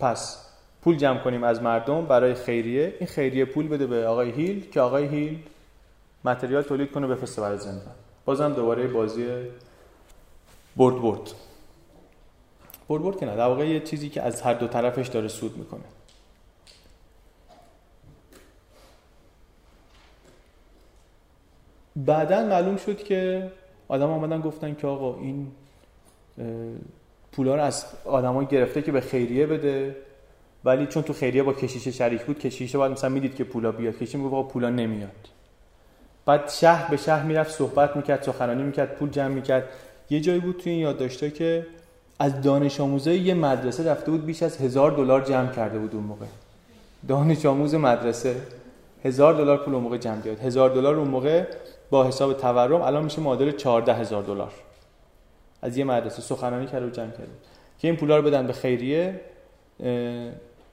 [0.00, 0.46] پس
[0.82, 2.94] پول جمع کنیم از مردم برای خیریه.
[2.98, 5.42] این خیریه پول بده به آقای هیل که آقای هیل
[6.24, 7.94] متریال تولید کنه بفرسته برای زندان.
[8.24, 9.26] بازم دوباره بازی
[10.76, 11.30] برد برد.
[12.88, 15.56] برد برد که نه در واقع یه چیزی که از هر دو طرفش داره سود
[15.56, 15.84] می‌کنه.
[21.96, 23.50] بعدا معلوم شد که
[23.88, 25.46] آدم آمدن گفتن که آقا این
[27.32, 29.96] پولا رو از آدمای گرفته که به خیریه بده.
[30.64, 33.94] ولی چون تو خیریه با کشیش شریک بود کشیشه باید مثلا می‌دید که پولا بیاد.
[33.94, 35.28] کشیش می‌گفت آقا پولا نمیاد.
[36.26, 39.64] بعد شهر به شهر می‌رفت صحبت می‌کرد سخنرانی می‌کرد پول جمع می‌کرد.
[40.10, 41.66] یه جایی بود توی این یادداشتا که
[42.18, 46.04] از دانش آموزای یه مدرسه رفته بود بیش از هزار دلار جمع کرده بود اون
[46.04, 46.26] موقع.
[47.08, 48.36] دانش آموز مدرسه
[49.04, 50.40] هزار دلار پول اون موقع جمع کرد.
[50.40, 51.44] هزار دلار اون موقع
[51.90, 54.52] با حساب تورم الان میشه معادل 14 هزار دلار.
[55.62, 57.32] از یه مدرسه سخنرانی کرده و جمع کرده
[57.78, 59.20] که این پولا رو بدن به خیریه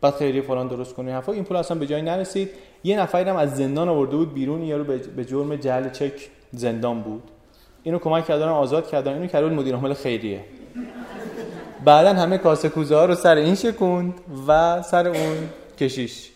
[0.02, 1.32] بعد خیریه فلان درست کنه حرفا.
[1.32, 2.50] این پول اصلا به جایی نرسید.
[2.84, 4.84] یه نفری هم از زندان آورده بود بیرون یارو
[5.16, 7.24] به جرم جعل چک زندان بود.
[7.84, 9.14] اینو کمک کردن آزاد کردن.
[9.14, 10.42] اینو کرد مدیر عامل خیریه.
[11.86, 14.14] بعدا همه کاسه کوزه ها رو سر این شکوند
[14.48, 16.32] و سر اون کشیش.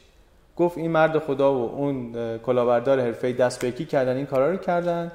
[0.60, 5.12] گفت این مرد خدا و اون کلاهبردار حرفه‌ای دست به کردن این کارا رو کردن.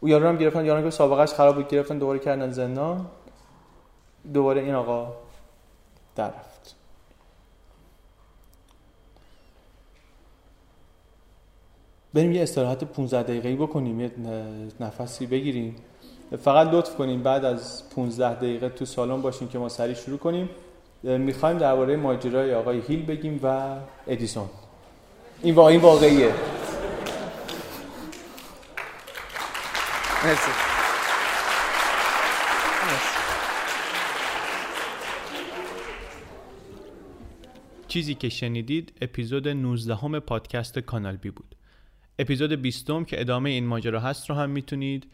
[0.00, 3.06] او یارو هم گرفتن یارو که سابقهش خراب بود گرفتن دوباره کردن زندان.
[4.34, 5.12] دوباره این آقا
[6.16, 6.74] در رفت.
[12.14, 14.10] بریم یه استراحت 15 دقیقه‌ای بکنیم یه
[14.80, 15.76] نفسی بگیریم.
[16.42, 20.50] فقط لطف کنیم بعد از 15 دقیقه تو سالن باشیم که ما سریع شروع کنیم.
[21.02, 24.48] می‌خوایم درباره ماجرای آقای هیل بگیم و ادیسون.
[25.42, 26.34] این واقعی واقعیه.
[30.24, 30.50] مرسی.
[37.88, 41.56] چیزی که شنیدید اپیزود 19 همه پادکست کانال بی بود.
[42.18, 45.06] اپیزود 20 که ادامه این ماجرا هست رو هم می‌تونید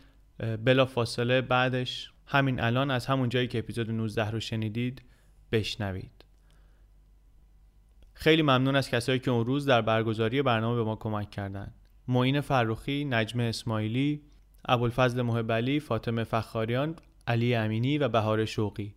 [0.64, 5.02] بلا فاصله بعدش همین الان از همون جایی که اپیزود 19 رو شنیدید
[5.56, 6.24] بشنوید
[8.14, 11.74] خیلی ممنون از کسایی که اون روز در برگزاری برنامه به ما کمک کردند.
[12.08, 14.22] معین فروخی، نجمه اسماعیلی،
[14.64, 16.96] ابوالفضل محب فاطمه فخاریان،
[17.26, 18.94] علی امینی و بهار شوقی.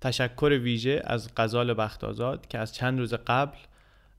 [0.00, 3.58] تشکر ویژه از غزال بختازاد که از چند روز قبل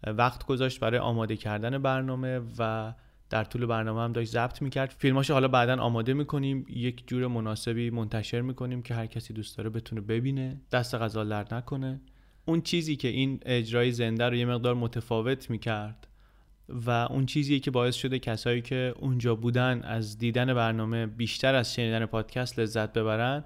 [0.03, 2.93] وقت گذاشت برای آماده کردن برنامه و
[3.29, 4.95] در طول برنامه هم داشت ضبط می‌کرد.
[4.97, 6.65] فیلماشو حالا بعدا آماده می‌کنیم.
[6.69, 10.61] یک جور مناسبی منتشر می‌کنیم که هر کسی دوست داره بتونه ببینه.
[10.71, 12.01] دست غزال درد نکنه.
[12.45, 16.07] اون چیزی که این اجرای زنده رو یه مقدار متفاوت می‌کرد
[16.69, 21.73] و اون چیزی که باعث شده کسایی که اونجا بودن از دیدن برنامه بیشتر از
[21.73, 23.43] شنیدن پادکست لذت ببرن.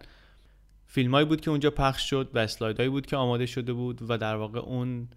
[0.85, 4.35] فیلمایی بود که اونجا پخش شد و اسلایدهایی بود که آماده شده بود و در
[4.35, 5.07] واقع اون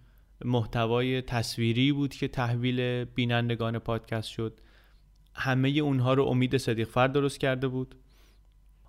[0.45, 4.59] محتوای تصویری بود که تحویل بینندگان پادکست شد.
[5.35, 7.95] همه اونها رو امید صدیق فرد درست کرده بود.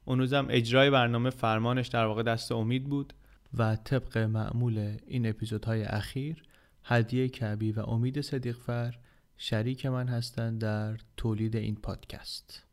[0.04, 3.12] اون روزم اجرای برنامه فرمانش در واقع دست امید بود
[3.58, 6.42] و طبق معمول این اپیزودهای اخیر
[6.84, 8.98] هدیه کبی و امید صدیق فر
[9.38, 12.66] شریک من هستند در تولید این پادکست.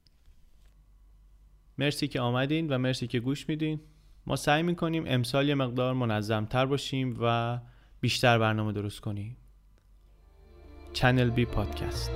[1.78, 3.80] مرسی که آمدین و مرسی که گوش میدین.
[4.26, 7.60] ما سعی می‌کنیم امسال یه مقدار منظمتر باشیم و
[8.02, 9.38] بیشتر برنامه درست کنیم
[10.94, 12.12] چنل بی پادکست